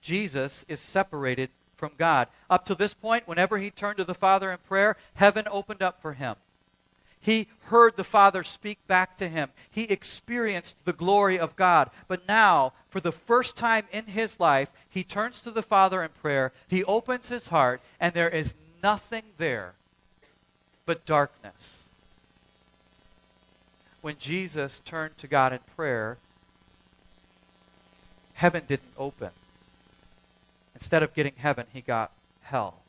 Jesus 0.00 0.64
is 0.66 0.80
separated 0.80 1.50
from 1.82 1.90
God. 1.98 2.28
Up 2.48 2.64
to 2.66 2.76
this 2.76 2.94
point, 2.94 3.26
whenever 3.26 3.58
he 3.58 3.68
turned 3.68 3.96
to 3.96 4.04
the 4.04 4.14
Father 4.14 4.52
in 4.52 4.58
prayer, 4.68 4.96
heaven 5.14 5.48
opened 5.50 5.82
up 5.82 6.00
for 6.00 6.12
him. 6.12 6.36
He 7.20 7.48
heard 7.64 7.96
the 7.96 8.04
Father 8.04 8.44
speak 8.44 8.78
back 8.86 9.16
to 9.16 9.28
him. 9.28 9.50
He 9.68 9.82
experienced 9.82 10.76
the 10.84 10.92
glory 10.92 11.40
of 11.40 11.56
God. 11.56 11.90
But 12.06 12.28
now, 12.28 12.72
for 12.88 13.00
the 13.00 13.10
first 13.10 13.56
time 13.56 13.86
in 13.90 14.06
his 14.06 14.38
life, 14.38 14.70
he 14.88 15.02
turns 15.02 15.40
to 15.40 15.50
the 15.50 15.60
Father 15.60 16.04
in 16.04 16.10
prayer. 16.10 16.52
He 16.68 16.84
opens 16.84 17.30
his 17.30 17.48
heart, 17.48 17.80
and 17.98 18.14
there 18.14 18.30
is 18.30 18.54
nothing 18.80 19.24
there 19.38 19.72
but 20.86 21.04
darkness. 21.04 21.88
When 24.02 24.18
Jesus 24.20 24.80
turned 24.84 25.18
to 25.18 25.26
God 25.26 25.52
in 25.52 25.58
prayer, 25.74 26.16
heaven 28.34 28.62
didn't 28.68 28.94
open. 28.96 29.30
Instead 30.82 31.04
of 31.04 31.14
getting 31.14 31.34
heaven, 31.36 31.64
he 31.72 31.80
got 31.80 32.10
hell. 32.40 32.80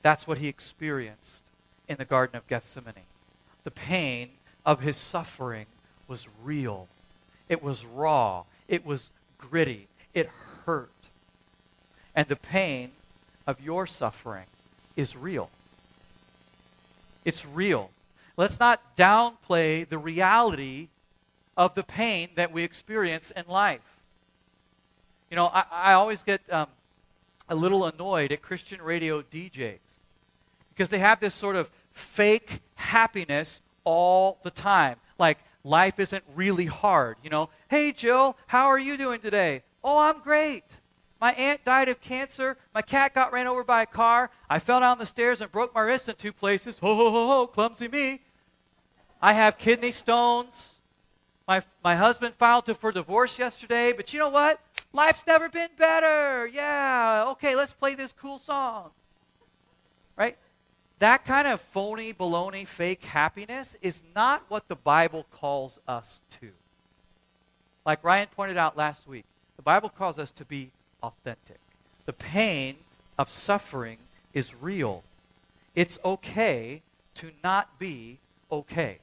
That's 0.00 0.26
what 0.26 0.38
he 0.38 0.48
experienced 0.48 1.44
in 1.86 1.98
the 1.98 2.06
Garden 2.06 2.36
of 2.36 2.48
Gethsemane. 2.48 3.04
The 3.64 3.70
pain 3.70 4.30
of 4.64 4.80
his 4.80 4.96
suffering 4.96 5.66
was 6.08 6.26
real, 6.42 6.88
it 7.50 7.62
was 7.62 7.84
raw, 7.84 8.44
it 8.66 8.86
was 8.86 9.10
gritty, 9.36 9.88
it 10.14 10.30
hurt. 10.64 10.90
And 12.16 12.28
the 12.28 12.36
pain 12.36 12.92
of 13.46 13.60
your 13.60 13.86
suffering 13.86 14.46
is 14.96 15.14
real. 15.14 15.50
It's 17.26 17.44
real. 17.44 17.90
Let's 18.38 18.58
not 18.58 18.96
downplay 18.96 19.86
the 19.86 19.98
reality 19.98 20.88
of 21.58 21.74
the 21.74 21.82
pain 21.82 22.30
that 22.36 22.50
we 22.50 22.64
experience 22.64 23.30
in 23.30 23.44
life. 23.48 23.99
You 25.30 25.36
know, 25.36 25.46
I, 25.46 25.64
I 25.70 25.92
always 25.92 26.22
get 26.24 26.40
um, 26.52 26.66
a 27.48 27.54
little 27.54 27.86
annoyed 27.86 28.32
at 28.32 28.42
Christian 28.42 28.82
radio 28.82 29.22
DJs 29.22 29.78
because 30.70 30.90
they 30.90 30.98
have 30.98 31.20
this 31.20 31.34
sort 31.34 31.54
of 31.56 31.70
fake 31.92 32.60
happiness 32.74 33.62
all 33.84 34.38
the 34.42 34.50
time. 34.50 34.96
Like, 35.18 35.38
life 35.62 36.00
isn't 36.00 36.24
really 36.34 36.66
hard. 36.66 37.16
You 37.22 37.30
know, 37.30 37.50
hey, 37.68 37.92
Jill, 37.92 38.36
how 38.48 38.66
are 38.66 38.78
you 38.78 38.96
doing 38.96 39.20
today? 39.20 39.62
Oh, 39.84 39.98
I'm 39.98 40.20
great. 40.20 40.64
My 41.20 41.32
aunt 41.34 41.64
died 41.64 41.88
of 41.88 42.00
cancer. 42.00 42.56
My 42.74 42.82
cat 42.82 43.14
got 43.14 43.32
ran 43.32 43.46
over 43.46 43.62
by 43.62 43.82
a 43.82 43.86
car. 43.86 44.30
I 44.48 44.58
fell 44.58 44.80
down 44.80 44.98
the 44.98 45.06
stairs 45.06 45.40
and 45.40 45.52
broke 45.52 45.74
my 45.74 45.82
wrist 45.82 46.08
in 46.08 46.14
two 46.16 46.32
places. 46.32 46.78
Ho, 46.78 46.94
ho, 46.94 47.10
ho, 47.10 47.26
ho, 47.28 47.46
clumsy 47.46 47.88
me. 47.88 48.20
I 49.20 49.34
have 49.34 49.58
kidney 49.58 49.92
stones. 49.92 50.78
My, 51.46 51.62
my 51.84 51.94
husband 51.94 52.34
filed 52.36 52.74
for 52.76 52.90
divorce 52.90 53.38
yesterday, 53.38 53.92
but 53.92 54.12
you 54.12 54.18
know 54.18 54.28
what? 54.28 54.60
Life's 54.92 55.24
never 55.26 55.48
been 55.48 55.70
better. 55.76 56.46
Yeah, 56.46 57.26
okay, 57.28 57.54
let's 57.54 57.72
play 57.72 57.94
this 57.94 58.12
cool 58.12 58.38
song. 58.38 58.90
Right? 60.16 60.36
That 60.98 61.24
kind 61.24 61.48
of 61.48 61.60
phony, 61.60 62.12
baloney, 62.12 62.66
fake 62.66 63.04
happiness 63.04 63.76
is 63.80 64.02
not 64.14 64.44
what 64.48 64.68
the 64.68 64.76
Bible 64.76 65.26
calls 65.30 65.80
us 65.88 66.20
to. 66.40 66.50
Like 67.86 68.04
Ryan 68.04 68.28
pointed 68.34 68.58
out 68.58 68.76
last 68.76 69.08
week, 69.08 69.24
the 69.56 69.62
Bible 69.62 69.88
calls 69.88 70.18
us 70.18 70.30
to 70.32 70.44
be 70.44 70.70
authentic. 71.02 71.58
The 72.04 72.12
pain 72.12 72.76
of 73.18 73.30
suffering 73.30 73.98
is 74.34 74.54
real. 74.54 75.02
It's 75.74 75.98
okay 76.04 76.82
to 77.14 77.30
not 77.42 77.78
be 77.78 78.18
okay. 78.52 78.98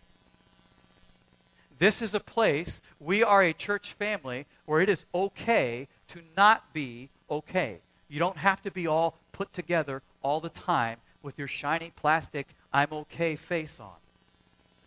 This 1.80 2.02
is 2.02 2.13
a 2.13 2.20
place, 2.20 2.82
we 3.00 3.24
are 3.24 3.44
a 3.44 3.54
church 3.54 3.94
family 3.94 4.46
where 4.66 4.82
it 4.82 4.90
is 4.90 5.06
okay 5.13 5.88
to 6.10 6.22
not 6.36 6.74
be 6.74 7.10
okay. 7.30 7.78
You 8.10 8.20
don't 8.20 8.38
have 8.38 8.63
to 8.63 8.72
be 8.72 8.88
all 8.88 9.16
put 9.32 9.54
together 9.54 10.02
all 10.24 10.40
the 10.40 10.50
time 10.50 10.98
with 11.22 11.38
your 11.38 11.48
shiny 11.48 11.92
plastic, 11.96 12.48
I'm 12.74 12.92
okay 12.92 13.36
face 13.36 13.80
on. 13.80 13.96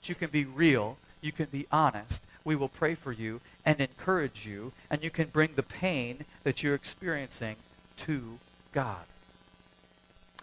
But 0.01 0.09
you 0.09 0.15
can 0.15 0.31
be 0.31 0.45
real, 0.45 0.97
you 1.21 1.33
can 1.33 1.47
be 1.47 1.67
honest, 1.71 2.25
we 2.45 2.57
will 2.57 2.69
pray 2.69 2.95
for 2.95 3.13
you 3.13 3.41
and 3.65 3.81
encourage 3.81 4.47
you, 4.47 4.73
and 4.91 5.05
you 5.05 5.11
can 5.11 5.29
bring 5.29 5.51
the 5.55 5.63
pain 5.63 6.25
that 6.43 6.63
you're 6.63 6.75
experiencing 6.75 7.57
to 7.99 8.39
God. 8.73 9.05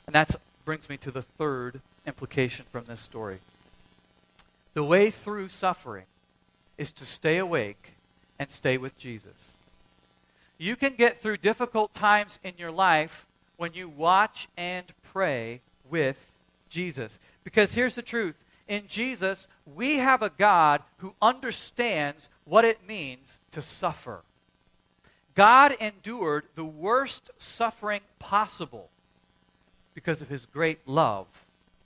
And 0.05 0.15
that 0.15 0.35
brings 0.63 0.87
me 0.87 0.97
to 0.97 1.11
the 1.11 1.23
third 1.23 1.81
implication 2.05 2.65
from 2.71 2.85
this 2.85 3.01
story. 3.01 3.39
The 4.73 4.83
way 4.83 5.09
through 5.09 5.49
suffering 5.49 6.05
is 6.77 6.91
to 6.93 7.05
stay 7.05 7.37
awake 7.37 7.93
and 8.39 8.49
stay 8.51 8.77
with 8.77 8.97
Jesus. 8.97 9.57
You 10.57 10.75
can 10.75 10.95
get 10.95 11.17
through 11.17 11.37
difficult 11.37 11.93
times 11.93 12.39
in 12.43 12.53
your 12.57 12.71
life 12.71 13.25
when 13.57 13.73
you 13.73 13.89
watch 13.89 14.47
and 14.57 14.85
pray 15.03 15.61
with 15.89 16.31
Jesus. 16.69 17.19
Because 17.43 17.73
here's 17.73 17.95
the 17.95 18.01
truth 18.01 18.35
in 18.67 18.83
Jesus, 18.87 19.47
we 19.75 19.97
have 19.97 20.21
a 20.21 20.29
God 20.29 20.81
who 20.97 21.15
understands 21.21 22.27
what 22.43 22.65
it 22.65 22.85
means 22.87 23.39
to 23.51 23.61
suffer. 23.61 24.21
God 25.35 25.73
endured 25.79 26.45
the 26.55 26.65
worst 26.65 27.29
suffering 27.37 28.01
possible 28.19 28.89
because 29.93 30.21
of 30.21 30.29
his 30.29 30.45
great 30.45 30.79
love 30.87 31.27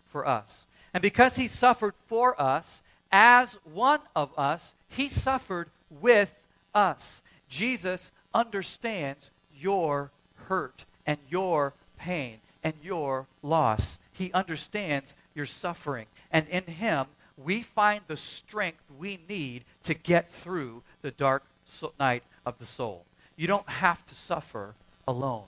for 0.08 0.27
us. 0.27 0.67
And 0.93 1.01
because 1.01 1.36
he 1.36 1.47
suffered 1.47 1.93
for 2.08 2.39
us, 2.41 2.82
as 3.12 3.58
one 3.63 4.02
of 4.15 4.38
us, 4.38 4.76
he 4.88 5.10
suffered 5.10 5.69
with 5.89 6.34
us. 6.74 7.21
Jesus 7.50 8.12
understands 8.34 9.30
your 9.54 10.12
hurt 10.47 10.86
and 11.06 11.17
your 11.30 11.74
pain 11.97 12.39
and 12.63 12.74
your 12.82 13.28
loss. 13.41 14.00
He 14.12 14.32
understands 14.34 15.13
your 15.34 15.45
suffering. 15.45 16.08
And 16.32 16.47
in 16.47 16.63
Him, 16.63 17.08
we 17.38 17.62
find 17.62 18.02
the 18.08 18.17
strength 18.17 18.84
we 18.97 19.19
need 19.28 19.63
to 19.84 19.93
get 19.93 20.30
through 20.30 20.84
the 21.02 21.12
dark 21.12 21.43
so- 21.65 21.93
night 22.00 22.24
of 22.45 22.60
the 22.60 22.65
soul. 22.65 23.06
You 23.36 23.47
don't 23.47 23.67
have 23.69 24.06
to 24.08 24.15
suffer 24.15 24.76
alone. 25.08 25.45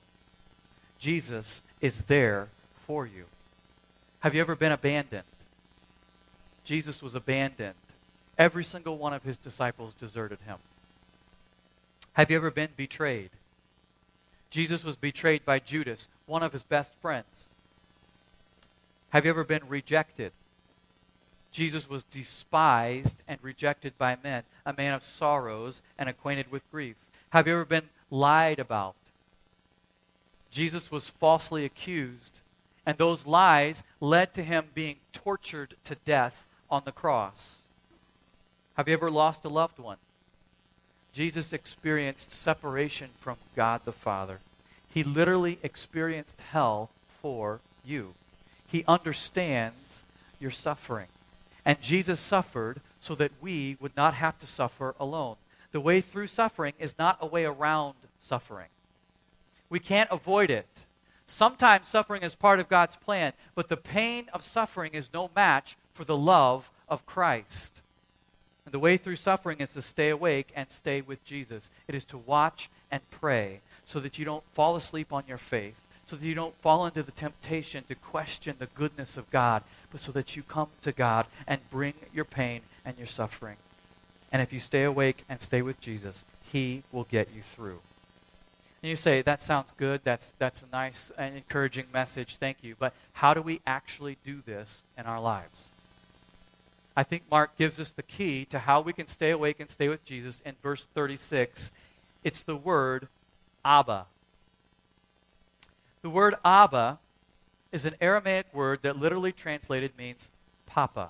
Jesus 0.97 1.61
is 1.81 2.03
there 2.03 2.47
for 2.87 3.05
you. 3.05 3.25
Have 4.21 4.33
you 4.33 4.41
ever 4.41 4.55
been 4.55 4.71
abandoned? 4.71 5.23
Jesus 6.63 7.01
was 7.03 7.15
abandoned. 7.15 7.75
Every 8.37 8.63
single 8.63 8.97
one 8.97 9.13
of 9.13 9.23
his 9.23 9.37
disciples 9.37 9.93
deserted 9.93 10.39
him. 10.45 10.57
Have 12.13 12.29
you 12.29 12.37
ever 12.37 12.51
been 12.51 12.69
betrayed? 12.75 13.31
Jesus 14.49 14.83
was 14.83 14.95
betrayed 14.95 15.45
by 15.45 15.59
Judas, 15.59 16.09
one 16.25 16.43
of 16.43 16.53
his 16.53 16.63
best 16.63 16.93
friends. 17.01 17.47
Have 19.09 19.25
you 19.25 19.31
ever 19.31 19.43
been 19.43 19.67
rejected? 19.67 20.31
Jesus 21.51 21.87
was 21.87 22.03
despised 22.03 23.21
and 23.27 23.39
rejected 23.41 23.97
by 23.97 24.17
men, 24.23 24.43
a 24.65 24.73
man 24.73 24.93
of 24.93 25.03
sorrows 25.03 25.81
and 25.97 26.09
acquainted 26.09 26.51
with 26.51 26.69
grief. 26.71 26.95
Have 27.29 27.47
you 27.47 27.53
ever 27.53 27.65
been 27.65 27.89
lied 28.09 28.59
about? 28.59 28.95
Jesus 30.49 30.91
was 30.91 31.09
falsely 31.09 31.65
accused, 31.65 32.41
and 32.85 32.97
those 32.97 33.25
lies 33.25 33.83
led 33.99 34.33
to 34.33 34.43
him 34.43 34.65
being 34.73 34.97
tortured 35.13 35.75
to 35.83 35.95
death 36.05 36.45
on 36.73 36.81
the 36.85 36.91
cross. 36.91 37.61
Have 38.73 38.87
you 38.87 38.95
ever 38.95 39.11
lost 39.11 39.45
a 39.45 39.47
loved 39.47 39.77
one? 39.77 39.97
Jesus 41.13 41.53
experienced 41.53 42.33
separation 42.33 43.11
from 43.19 43.37
God 43.55 43.81
the 43.85 43.91
Father. 43.91 44.39
He 44.91 45.03
literally 45.03 45.59
experienced 45.61 46.41
hell 46.51 46.89
for 47.21 47.59
you. 47.85 48.15
He 48.67 48.83
understands 48.87 50.03
your 50.39 50.49
suffering. 50.49 51.09
And 51.63 51.79
Jesus 51.79 52.19
suffered 52.19 52.81
so 52.99 53.13
that 53.15 53.31
we 53.39 53.77
would 53.79 53.95
not 53.95 54.15
have 54.15 54.39
to 54.39 54.47
suffer 54.47 54.95
alone. 54.99 55.35
The 55.73 55.79
way 55.79 56.01
through 56.01 56.27
suffering 56.27 56.73
is 56.79 56.95
not 56.97 57.19
a 57.21 57.27
way 57.27 57.45
around 57.45 57.93
suffering. 58.17 58.69
We 59.69 59.79
can't 59.79 60.09
avoid 60.09 60.49
it. 60.49 60.67
Sometimes 61.27 61.87
suffering 61.87 62.23
is 62.23 62.33
part 62.33 62.59
of 62.59 62.67
God's 62.67 62.95
plan, 62.95 63.33
but 63.53 63.69
the 63.69 63.77
pain 63.77 64.27
of 64.33 64.43
suffering 64.43 64.93
is 64.93 65.13
no 65.13 65.29
match 65.35 65.77
for 65.93 66.03
the 66.03 66.17
love 66.17 66.69
of 66.89 67.05
Christ. 67.05 67.81
And 68.65 68.73
the 68.73 68.79
way 68.79 68.97
through 68.97 69.17
suffering 69.17 69.59
is 69.59 69.73
to 69.73 69.81
stay 69.81 70.09
awake 70.09 70.51
and 70.55 70.69
stay 70.69 71.01
with 71.01 71.23
Jesus. 71.25 71.69
It 71.87 71.95
is 71.95 72.05
to 72.05 72.17
watch 72.17 72.69
and 72.91 73.01
pray 73.09 73.59
so 73.85 73.99
that 73.99 74.17
you 74.17 74.25
don't 74.25 74.43
fall 74.53 74.75
asleep 74.75 75.11
on 75.11 75.23
your 75.27 75.37
faith, 75.37 75.75
so 76.05 76.15
that 76.15 76.25
you 76.25 76.35
don't 76.35 76.55
fall 76.61 76.85
into 76.85 77.03
the 77.03 77.11
temptation 77.11 77.83
to 77.87 77.95
question 77.95 78.55
the 78.59 78.67
goodness 78.67 79.17
of 79.17 79.29
God, 79.29 79.63
but 79.91 79.99
so 79.99 80.11
that 80.13 80.35
you 80.35 80.43
come 80.43 80.69
to 80.81 80.91
God 80.91 81.25
and 81.45 81.69
bring 81.69 81.93
your 82.13 82.25
pain 82.25 82.61
and 82.85 82.97
your 82.97 83.07
suffering. 83.07 83.57
And 84.31 84.41
if 84.41 84.53
you 84.53 84.59
stay 84.59 84.83
awake 84.83 85.25
and 85.27 85.41
stay 85.41 85.61
with 85.61 85.79
Jesus, 85.81 86.23
He 86.51 86.83
will 86.91 87.03
get 87.03 87.29
you 87.35 87.41
through. 87.41 87.79
And 88.81 88.89
you 88.89 88.95
say, 88.95 89.21
that 89.21 89.41
sounds 89.41 89.73
good. 89.77 90.01
That's, 90.03 90.33
that's 90.39 90.63
a 90.63 90.67
nice 90.71 91.11
and 91.17 91.35
encouraging 91.35 91.85
message. 91.93 92.37
Thank 92.37 92.57
you. 92.63 92.75
But 92.79 92.93
how 93.13 93.33
do 93.33 93.41
we 93.41 93.61
actually 93.67 94.17
do 94.25 94.41
this 94.45 94.83
in 94.97 95.05
our 95.05 95.21
lives? 95.21 95.72
I 96.95 97.03
think 97.03 97.23
Mark 97.29 97.57
gives 97.57 97.79
us 97.79 97.91
the 97.91 98.03
key 98.03 98.45
to 98.45 98.59
how 98.59 98.81
we 98.81 98.93
can 98.93 99.07
stay 99.07 99.31
awake 99.31 99.59
and 99.59 99.69
stay 99.69 99.89
with 99.89 100.05
Jesus 100.05 100.41
in 100.45 100.55
verse 100.61 100.85
36. 100.93 101.71
It's 102.23 102.43
the 102.43 102.55
word 102.55 103.07
Abba. 103.65 104.05
The 106.01 106.09
word 106.09 106.35
Abba 106.45 106.99
is 107.71 107.85
an 107.85 107.95
Aramaic 107.99 108.53
word 108.53 108.79
that 108.83 108.99
literally 108.99 109.31
translated 109.31 109.97
means 109.97 110.29
Papa. 110.65 111.09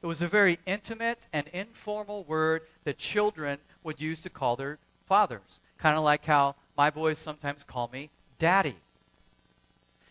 It 0.00 0.06
was 0.06 0.22
a 0.22 0.28
very 0.28 0.60
intimate 0.64 1.26
and 1.32 1.48
informal 1.48 2.22
word 2.22 2.62
that 2.84 2.98
children 2.98 3.58
would 3.82 4.00
use 4.00 4.20
to 4.20 4.30
call 4.30 4.54
their 4.54 4.78
fathers, 5.06 5.60
kind 5.76 5.96
of 5.96 6.04
like 6.04 6.24
how 6.26 6.54
my 6.76 6.90
boys 6.90 7.18
sometimes 7.18 7.64
call 7.64 7.88
me 7.92 8.10
Daddy. 8.38 8.76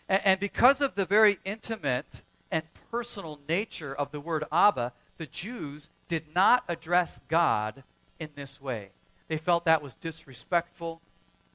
And, 0.10 0.22
and 0.26 0.40
because 0.40 0.82
of 0.82 0.96
the 0.96 1.06
very 1.06 1.40
intimate 1.46 2.24
and 2.52 2.64
personal 2.92 3.40
nature 3.48 3.94
of 3.94 4.12
the 4.12 4.20
word 4.20 4.46
Abba, 4.52 4.94
the 5.18 5.26
Jews 5.26 5.90
did 6.08 6.24
not 6.34 6.64
address 6.68 7.20
God 7.28 7.84
in 8.20 8.30
this 8.36 8.62
way. 8.62 8.90
They 9.28 9.38
felt 9.38 9.66
that 9.66 9.82
was 9.82 9.96
disrespectful. 9.96 11.02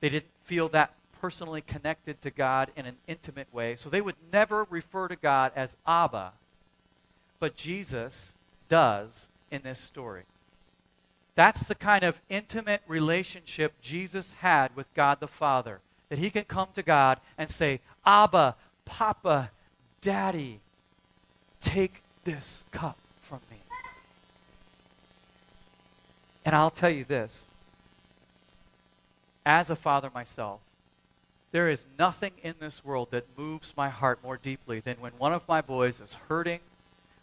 They 0.01 0.09
didn't 0.09 0.31
feel 0.45 0.69
that 0.71 0.95
personally 1.21 1.61
connected 1.61 2.21
to 2.21 2.31
God 2.31 2.71
in 2.77 2.85
an 2.85 2.97
intimate 3.07 3.53
way. 3.53 3.77
So 3.77 3.89
they 3.89 4.01
would 4.01 4.17
never 4.33 4.67
refer 4.69 5.09
to 5.09 5.17
God 5.17 5.53
as 5.55 5.77
Abba. 5.87 6.33
But 7.39 7.57
Jesus 7.57 8.35
does 8.69 9.29
in 9.51 9.63
this 9.63 9.79
story. 9.79 10.25
That's 11.35 11.65
the 11.65 11.75
kind 11.75 12.05
of 12.05 12.21
intimate 12.29 12.83
relationship 12.87 13.81
Jesus 13.81 14.35
had 14.41 14.77
with 14.77 14.93
God 14.95 15.21
the 15.21 15.29
Father. 15.29 15.81
That 16.09 16.19
he 16.19 16.29
can 16.29 16.45
come 16.45 16.69
to 16.75 16.83
God 16.83 17.21
and 17.39 17.51
say, 17.51 17.81
Abba, 18.05 18.57
Papa, 18.85 19.51
Daddy, 20.03 20.61
take 21.63 22.03
this 22.25 22.65
cup 22.71 22.99
from 23.21 23.41
me. 23.51 23.57
And 26.45 26.55
I'll 26.55 26.71
tell 26.71 26.91
you 26.91 27.05
this 27.05 27.49
as 29.47 29.71
a 29.71 29.77
father 29.77 30.11
myself, 30.13 30.61
there 31.51 31.69
is 31.69 31.87
nothing 31.99 32.33
in 32.43 32.55
this 32.61 32.85
world 32.85 33.09
that 33.11 33.27
moves 33.37 33.75
my 33.77 33.89
heart 33.89 34.21
more 34.23 34.37
deeply 34.37 34.81
than 34.81 34.97
when 35.01 35.13
one 35.19 35.33
of 35.33 35.47
my 35.49 35.61
boys 35.61 36.01
is 36.01 36.15
hurting, 36.29 36.61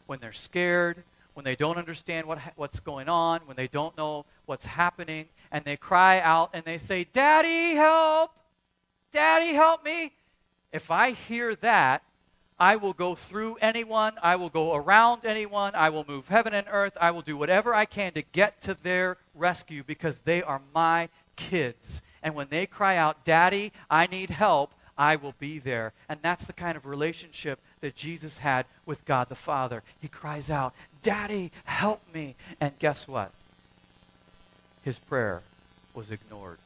when 0.05 0.19
they're 0.19 0.33
scared, 0.33 1.03
when 1.33 1.43
they 1.43 1.55
don't 1.55 1.77
understand 1.77 2.27
what, 2.27 2.39
what's 2.55 2.79
going 2.79 3.09
on, 3.09 3.41
when 3.45 3.57
they 3.57 3.67
don't 3.67 3.97
know 3.97 4.25
what's 4.45 4.65
happening, 4.65 5.25
and 5.51 5.65
they 5.65 5.77
cry 5.77 6.19
out 6.19 6.49
and 6.53 6.63
they 6.65 6.77
say, 6.77 7.07
Daddy, 7.11 7.75
help! 7.75 8.31
Daddy, 9.11 9.53
help 9.53 9.83
me! 9.83 10.11
If 10.71 10.91
I 10.91 11.11
hear 11.11 11.55
that, 11.55 12.03
I 12.59 12.75
will 12.75 12.93
go 12.93 13.15
through 13.15 13.55
anyone. 13.61 14.13
I 14.21 14.35
will 14.35 14.49
go 14.49 14.75
around 14.75 15.25
anyone. 15.25 15.75
I 15.75 15.89
will 15.89 16.05
move 16.07 16.27
heaven 16.27 16.53
and 16.53 16.67
earth. 16.69 16.97
I 16.99 17.11
will 17.11 17.21
do 17.21 17.37
whatever 17.37 17.73
I 17.73 17.85
can 17.85 18.13
to 18.13 18.21
get 18.21 18.61
to 18.61 18.73
their 18.73 19.17
rescue 19.33 19.83
because 19.83 20.19
they 20.19 20.43
are 20.43 20.61
my 20.75 21.09
kids. 21.37 22.01
And 22.21 22.35
when 22.35 22.47
they 22.49 22.65
cry 22.65 22.97
out, 22.97 23.23
Daddy, 23.23 23.71
I 23.89 24.07
need 24.07 24.29
help, 24.29 24.73
I 24.97 25.15
will 25.15 25.35
be 25.39 25.59
there. 25.59 25.93
And 26.09 26.19
that's 26.21 26.45
the 26.45 26.53
kind 26.53 26.75
of 26.75 26.85
relationship 26.85 27.59
that 27.79 27.95
Jesus 27.95 28.39
had 28.39 28.65
with 28.85 29.05
God 29.05 29.29
the 29.29 29.35
Father. 29.35 29.81
He 30.01 30.09
cries 30.09 30.49
out, 30.49 30.73
Daddy, 31.01 31.53
help 31.63 32.01
me. 32.13 32.35
And 32.59 32.77
guess 32.77 33.07
what? 33.07 33.31
His 34.83 34.99
prayer 34.99 35.41
was 35.93 36.11
ignored 36.11 36.57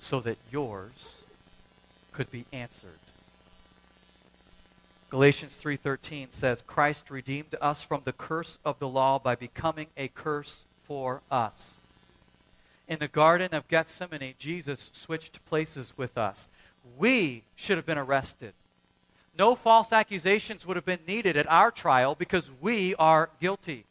so 0.00 0.18
that 0.20 0.38
yours 0.50 1.22
could 2.12 2.30
be 2.32 2.44
answered. 2.52 2.98
Galatians 5.10 5.56
3:13 5.56 6.30
says 6.30 6.62
Christ 6.66 7.10
redeemed 7.10 7.54
us 7.62 7.82
from 7.82 8.02
the 8.04 8.12
curse 8.12 8.58
of 8.64 8.78
the 8.78 8.88
law 8.88 9.18
by 9.18 9.34
becoming 9.34 9.86
a 9.96 10.08
curse 10.08 10.66
for 10.82 11.22
us. 11.30 11.80
In 12.86 12.98
the 12.98 13.08
garden 13.08 13.54
of 13.54 13.68
Gethsemane, 13.68 14.34
Jesus 14.38 14.90
switched 14.92 15.44
places 15.46 15.94
with 15.96 16.18
us. 16.18 16.48
We 16.98 17.44
should 17.54 17.78
have 17.78 17.86
been 17.86 17.98
arrested. 17.98 18.52
No 19.36 19.54
false 19.54 19.92
accusations 19.92 20.66
would 20.66 20.76
have 20.76 20.84
been 20.84 21.06
needed 21.06 21.36
at 21.36 21.48
our 21.48 21.70
trial 21.70 22.14
because 22.14 22.50
we 22.60 22.94
are 22.96 23.30
guilty. 23.40 23.84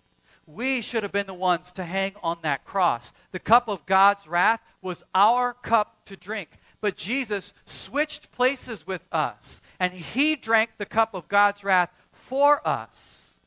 We 0.45 0.82
should 0.82 1.03
have 1.03 1.12
been 1.12 1.27
the 1.27 1.34
ones 1.34 1.71
to 1.73 1.84
hang 1.84 2.13
on 2.21 2.39
that 2.41 2.63
cross. 2.63 3.12
The 3.32 3.39
cup 3.39 3.67
of 3.67 3.86
God's 3.86 4.27
wrath 4.27 4.62
was 4.82 5.03
our 5.15 5.53
cup 5.53 6.06
to 6.06 6.15
drink. 6.15 6.60
But 6.80 6.95
Jesus 6.95 7.53
switched 7.65 8.32
places 8.32 8.86
with 8.86 9.03
us, 9.12 9.62
and 9.80 9.94
he 9.94 10.36
drank 10.36 10.72
the 10.78 10.86
cup 10.86 11.13
of 11.13 11.28
God's 11.28 11.63
wrath 11.63 11.90
for 12.12 12.66
us. 12.68 13.40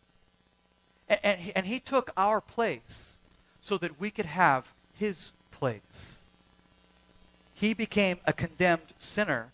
And, 1.09 1.21
and, 1.23 1.41
he, 1.41 1.57
and 1.57 1.67
he 1.67 1.81
took 1.81 2.11
our 2.17 2.41
place 2.41 3.21
so 3.61 3.77
that 3.79 4.01
we 4.01 4.11
could 4.11 4.27
have 4.27 4.73
his 4.95 5.33
place. 5.51 6.19
He 7.55 7.75
became 7.75 8.19
a 8.27 8.33
condemned 8.33 8.95
sinner 8.99 9.51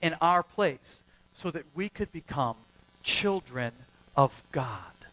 in 0.00 0.14
our 0.20 0.42
place 0.42 1.02
so 1.32 1.50
that 1.50 1.64
we 1.74 1.88
could 1.88 2.12
become 2.12 2.56
children 3.02 3.72
of 4.16 4.42
God, 4.52 5.06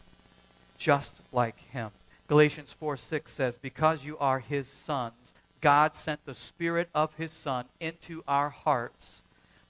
just 0.78 1.16
like 1.32 1.60
him. 1.72 1.92
Galatians 2.28 2.74
4 2.74 2.98
6 2.98 3.32
says, 3.32 3.58
Because 3.58 4.04
you 4.04 4.18
are 4.18 4.40
his 4.40 4.68
sons, 4.68 5.34
God 5.62 5.96
sent 5.96 6.26
the 6.26 6.34
Spirit 6.34 6.90
of 6.94 7.14
his 7.16 7.32
Son 7.32 7.66
into 7.80 8.24
our 8.28 8.50
hearts, 8.50 9.24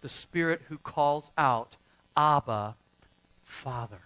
the 0.06 0.10
Spirit 0.10 0.62
who 0.70 0.78
calls 0.78 1.32
out, 1.36 1.78
Abba, 2.16 2.76
Father. 3.44 4.02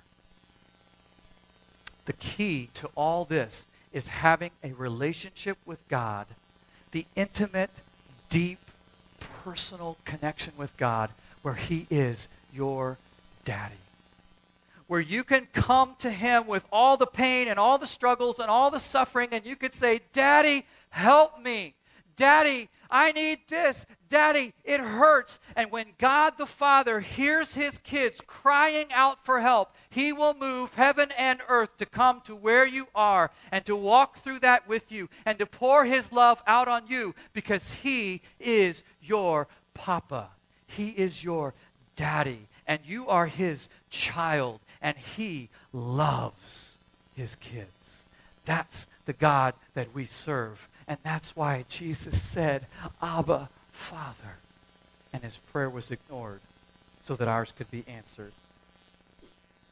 The 2.06 2.14
key 2.14 2.70
to 2.76 2.90
all 2.96 3.26
this 3.26 3.68
is 3.92 4.08
having 4.08 4.52
a 4.64 4.72
relationship 4.72 5.58
with 5.66 5.86
God, 5.90 6.28
the 6.94 7.06
intimate, 7.18 7.82
deep, 8.30 8.60
personal 9.44 9.98
connection 10.06 10.54
with 10.56 10.78
God 10.78 11.10
where 11.42 11.56
He 11.56 11.86
is 11.90 12.30
your 12.54 12.98
daddy. 13.44 13.76
Where 14.88 15.02
you 15.02 15.26
can 15.26 15.50
come 15.52 15.96
to 16.00 16.12
Him 16.12 16.48
with 16.48 16.64
all 16.72 16.96
the 16.96 17.08
pain 17.08 17.50
and 17.50 17.60
all 17.60 17.78
the 17.78 17.86
struggles 17.86 18.40
and 18.40 18.50
all 18.50 18.72
the 18.72 18.80
suffering, 18.80 19.28
and 19.34 19.46
you 19.46 19.58
could 19.58 19.74
say, 19.74 20.00
Daddy, 20.14 20.66
help 20.92 21.44
me. 21.44 21.74
Daddy, 22.16 22.70
I 22.90 23.12
need 23.12 23.40
this. 23.48 23.86
Daddy, 24.10 24.54
it 24.64 24.80
hurts. 24.80 25.40
And 25.56 25.72
when 25.72 25.88
God 25.98 26.34
the 26.38 26.46
Father 26.46 27.00
hears 27.00 27.54
his 27.54 27.78
kids 27.78 28.20
crying 28.26 28.88
out 28.92 29.24
for 29.24 29.42
help, 29.42 29.76
he 29.90 30.12
will 30.12 30.34
move 30.34 30.74
heaven 30.74 31.10
and 31.18 31.40
earth 31.48 31.78
to 31.78 31.86
come 31.86 32.22
to 32.22 32.36
where 32.36 32.66
you 32.66 32.88
are 32.96 33.32
and 33.52 33.64
to 33.66 33.76
walk 33.76 34.20
through 34.20 34.40
that 34.40 34.68
with 34.68 34.92
you 34.92 35.10
and 35.26 35.38
to 35.38 35.46
pour 35.46 35.86
his 35.86 36.12
love 36.12 36.42
out 36.48 36.68
on 36.68 36.88
you 36.88 37.14
because 37.34 37.74
he 37.74 38.22
is 38.40 38.84
your 39.02 39.48
papa. 39.74 40.30
He 40.66 40.90
is 40.90 41.24
your 41.24 41.54
daddy. 41.96 42.48
And 42.66 42.80
you 42.86 43.08
are 43.08 43.28
his 43.28 43.70
child. 43.90 44.62
And 44.82 44.98
he 44.98 45.50
loves 45.74 46.80
his 47.16 47.36
kids. 47.36 48.06
That's 48.46 48.88
the 49.06 49.14
God 49.14 49.54
that 49.74 49.94
we 49.94 50.06
serve. 50.06 50.70
And 50.90 50.98
that's 51.04 51.36
why 51.36 51.66
Jesus 51.70 52.20
said, 52.20 52.66
Abba, 53.00 53.50
Father. 53.72 54.38
And 55.14 55.24
his 55.24 55.38
prayer 55.38 55.70
was 55.70 55.92
ignored 55.92 56.42
so 57.00 57.16
that 57.16 57.28
ours 57.28 57.54
could 57.56 57.70
be 57.70 57.86
answered. 57.88 58.32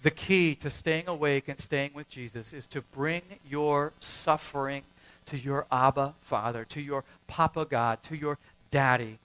The 0.03 0.11
key 0.11 0.53
to 0.55 0.69
staying 0.69 1.07
awake 1.07 1.47
and 1.47 1.59
staying 1.59 1.91
with 1.95 2.07
Jesus 2.07 2.53
is 2.53 2.67
to 2.67 2.81
bring 2.81 3.23
your 3.49 3.93
suffering 3.99 4.83
to 5.25 5.37
your 5.37 5.65
Abba 5.71 6.13
Father, 6.21 6.63
to 6.65 6.79
your 6.79 7.03
Papa 7.25 7.65
God, 7.65 8.03
to 8.03 8.15
your 8.15 8.37
Daddy, 8.69 9.17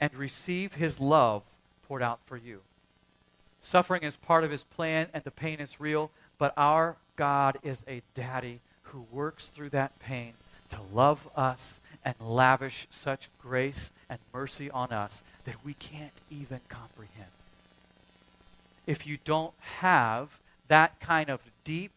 and 0.00 0.14
receive 0.14 0.74
his 0.74 1.00
love 1.00 1.42
poured 1.88 2.02
out 2.02 2.20
for 2.24 2.36
you. 2.36 2.60
Suffering 3.60 4.04
is 4.04 4.14
part 4.16 4.44
of 4.44 4.52
his 4.52 4.62
plan, 4.62 5.08
and 5.12 5.24
the 5.24 5.30
pain 5.32 5.58
is 5.58 5.80
real, 5.80 6.12
but 6.38 6.54
our 6.56 6.96
God 7.16 7.58
is 7.64 7.84
a 7.88 8.00
daddy 8.14 8.60
who 8.84 9.06
works 9.10 9.48
through 9.48 9.70
that 9.70 9.98
pain 9.98 10.34
to 10.70 10.78
love 10.92 11.28
us 11.36 11.80
and 12.04 12.14
lavish 12.20 12.86
such 12.90 13.28
grace 13.40 13.92
and 14.08 14.18
mercy 14.32 14.70
on 14.70 14.92
us 14.92 15.22
that 15.44 15.64
we 15.64 15.74
can't 15.74 16.12
even 16.30 16.60
comprehend. 16.68 17.30
If 18.86 19.06
you 19.06 19.18
don't 19.24 19.52
have 19.78 20.30
that 20.68 20.98
kind 21.00 21.28
of 21.30 21.40
deep, 21.64 21.92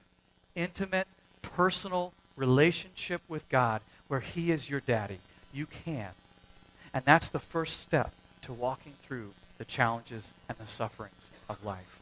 intimate, 0.55 1.07
personal 1.41 2.13
relationship 2.35 3.21
with 3.27 3.47
God 3.49 3.81
where 4.07 4.19
He 4.19 4.51
is 4.51 4.69
your 4.69 4.79
daddy, 4.79 5.19
you 5.53 5.65
can. 5.65 6.09
And 6.93 7.05
that's 7.05 7.29
the 7.29 7.39
first 7.39 7.79
step 7.79 8.11
to 8.43 8.53
walking 8.53 8.93
through 9.03 9.33
the 9.57 9.65
challenges 9.65 10.31
and 10.49 10.57
the 10.57 10.67
sufferings 10.67 11.31
of 11.49 11.63
life. 11.63 11.99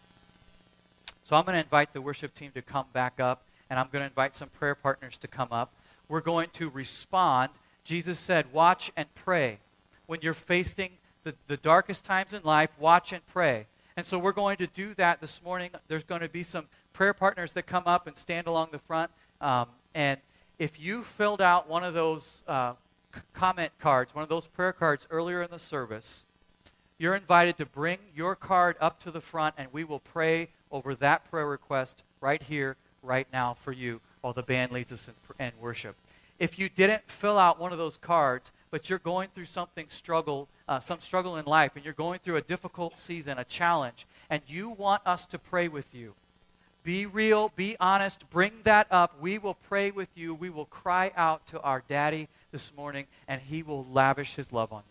So 1.24 1.36
I'm 1.36 1.46
going 1.46 1.56
to 1.56 1.64
invite 1.64 1.94
the 1.94 2.02
worship 2.02 2.34
team 2.34 2.52
to 2.56 2.62
come 2.62 2.86
back 2.92 3.20
up, 3.20 3.42
and 3.70 3.80
I'm 3.80 3.88
going 3.92 4.02
to 4.02 4.08
invite 4.08 4.36
some 4.36 4.50
prayer 4.50 4.76
partners 4.76 5.16
to 5.18 5.28
come 5.28 5.50
up. 5.52 5.70
We're 6.12 6.22
going 6.22 6.50
to 6.54 6.70
respond 6.70 7.52
Jesus 7.84 8.20
said, 8.20 8.52
Watch 8.54 8.92
and 8.96 9.14
pray. 9.16 9.60
When 10.06 10.20
you're 10.22 10.34
facing 10.34 10.92
the, 11.24 11.34
the 11.48 11.58
darkest 11.58 12.06
times 12.06 12.34
in 12.34 12.44
life, 12.44 12.70
watch 12.80 13.14
and 13.14 13.26
pray. 13.28 13.68
And 13.98 14.06
so 14.06 14.20
we're 14.20 14.32
going 14.32 14.58
to 14.58 14.68
do 14.68 14.94
that 14.96 15.22
this 15.22 15.42
morning. 15.44 15.72
There's 15.88 16.04
going 16.04 16.22
to 16.22 16.30
be 16.30 16.44
some 16.44 16.66
prayer 16.94 17.14
partners 17.14 17.54
that 17.54 17.64
come 17.64 17.84
up 17.86 18.08
and 18.08 18.16
stand 18.16 18.48
along 18.48 18.70
the 18.72 18.80
front. 18.80 19.12
Um, 19.40 19.68
and 19.94 20.20
if 20.60 20.80
you 20.80 21.04
filled 21.04 21.42
out 21.42 21.70
one 21.70 21.84
of 21.84 21.94
those 21.94 22.44
uh, 22.48 22.74
c- 23.14 23.22
comment 23.34 23.72
cards, 23.80 24.14
one 24.14 24.24
of 24.24 24.30
those 24.30 24.48
prayer 24.48 24.74
cards 24.74 25.08
earlier 25.10 25.42
in 25.42 25.50
the 25.50 25.60
service, 25.60 26.26
you're 26.98 27.16
invited 27.16 27.58
to 27.58 27.66
bring 27.66 27.98
your 28.16 28.36
card 28.36 28.76
up 28.80 29.00
to 29.02 29.12
the 29.12 29.22
front 29.22 29.56
and 29.58 29.70
we 29.72 29.84
will 29.84 30.00
pray 30.00 30.50
over 30.72 30.94
that 30.96 31.30
prayer 31.30 31.48
request 31.48 32.04
right 32.20 32.44
here, 32.44 32.76
right 33.02 33.28
now 33.32 33.54
for 33.54 33.72
you 33.72 34.02
while 34.22 34.34
the 34.34 34.44
band 34.44 34.72
leads 34.72 34.92
us 34.92 35.10
in, 35.10 35.46
in 35.46 35.52
worship 35.60 35.96
if 36.42 36.58
you 36.58 36.70
didn't 36.70 37.04
fill 37.08 37.38
out 37.38 37.60
one 37.60 37.72
of 37.72 37.78
those 37.78 37.98
cards, 37.98 38.52
but 38.72 38.90
you're 38.90 38.98
going 38.98 39.30
through 39.36 39.46
something 39.46 39.86
struggle, 39.90 40.48
uh, 40.68 40.80
some 40.80 41.00
struggle 41.00 41.38
in 41.38 41.46
life, 41.46 41.74
and 41.76 41.86
you're 41.86 41.94
going 41.94 42.20
through 42.24 42.36
a 42.36 42.42
difficult 42.42 42.98
season, 42.98 43.38
a 43.38 43.44
challenge, 43.44 44.08
and 44.28 44.42
you 44.48 44.68
want 44.68 45.04
us 45.06 45.28
to 45.28 45.38
pray 45.38 45.68
with 45.68 45.94
you, 45.94 46.16
be 46.84 47.06
real, 47.06 47.52
be 47.56 47.78
honest, 47.80 48.28
bring 48.32 48.54
that 48.64 48.88
up. 48.90 49.22
We 49.22 49.38
will 49.38 49.54
pray 49.54 49.92
with 49.92 50.10
you. 50.16 50.34
We 50.34 50.50
will 50.50 50.66
cry 50.66 51.12
out 51.16 51.46
to 51.48 51.62
our 51.62 51.84
daddy 51.88 52.28
this 52.52 52.74
morning, 52.76 53.06
and 53.28 53.40
he 53.40 53.62
will 53.62 53.86
lavish 53.86 54.34
his 54.34 54.52
love 54.52 54.74
on 54.74 54.82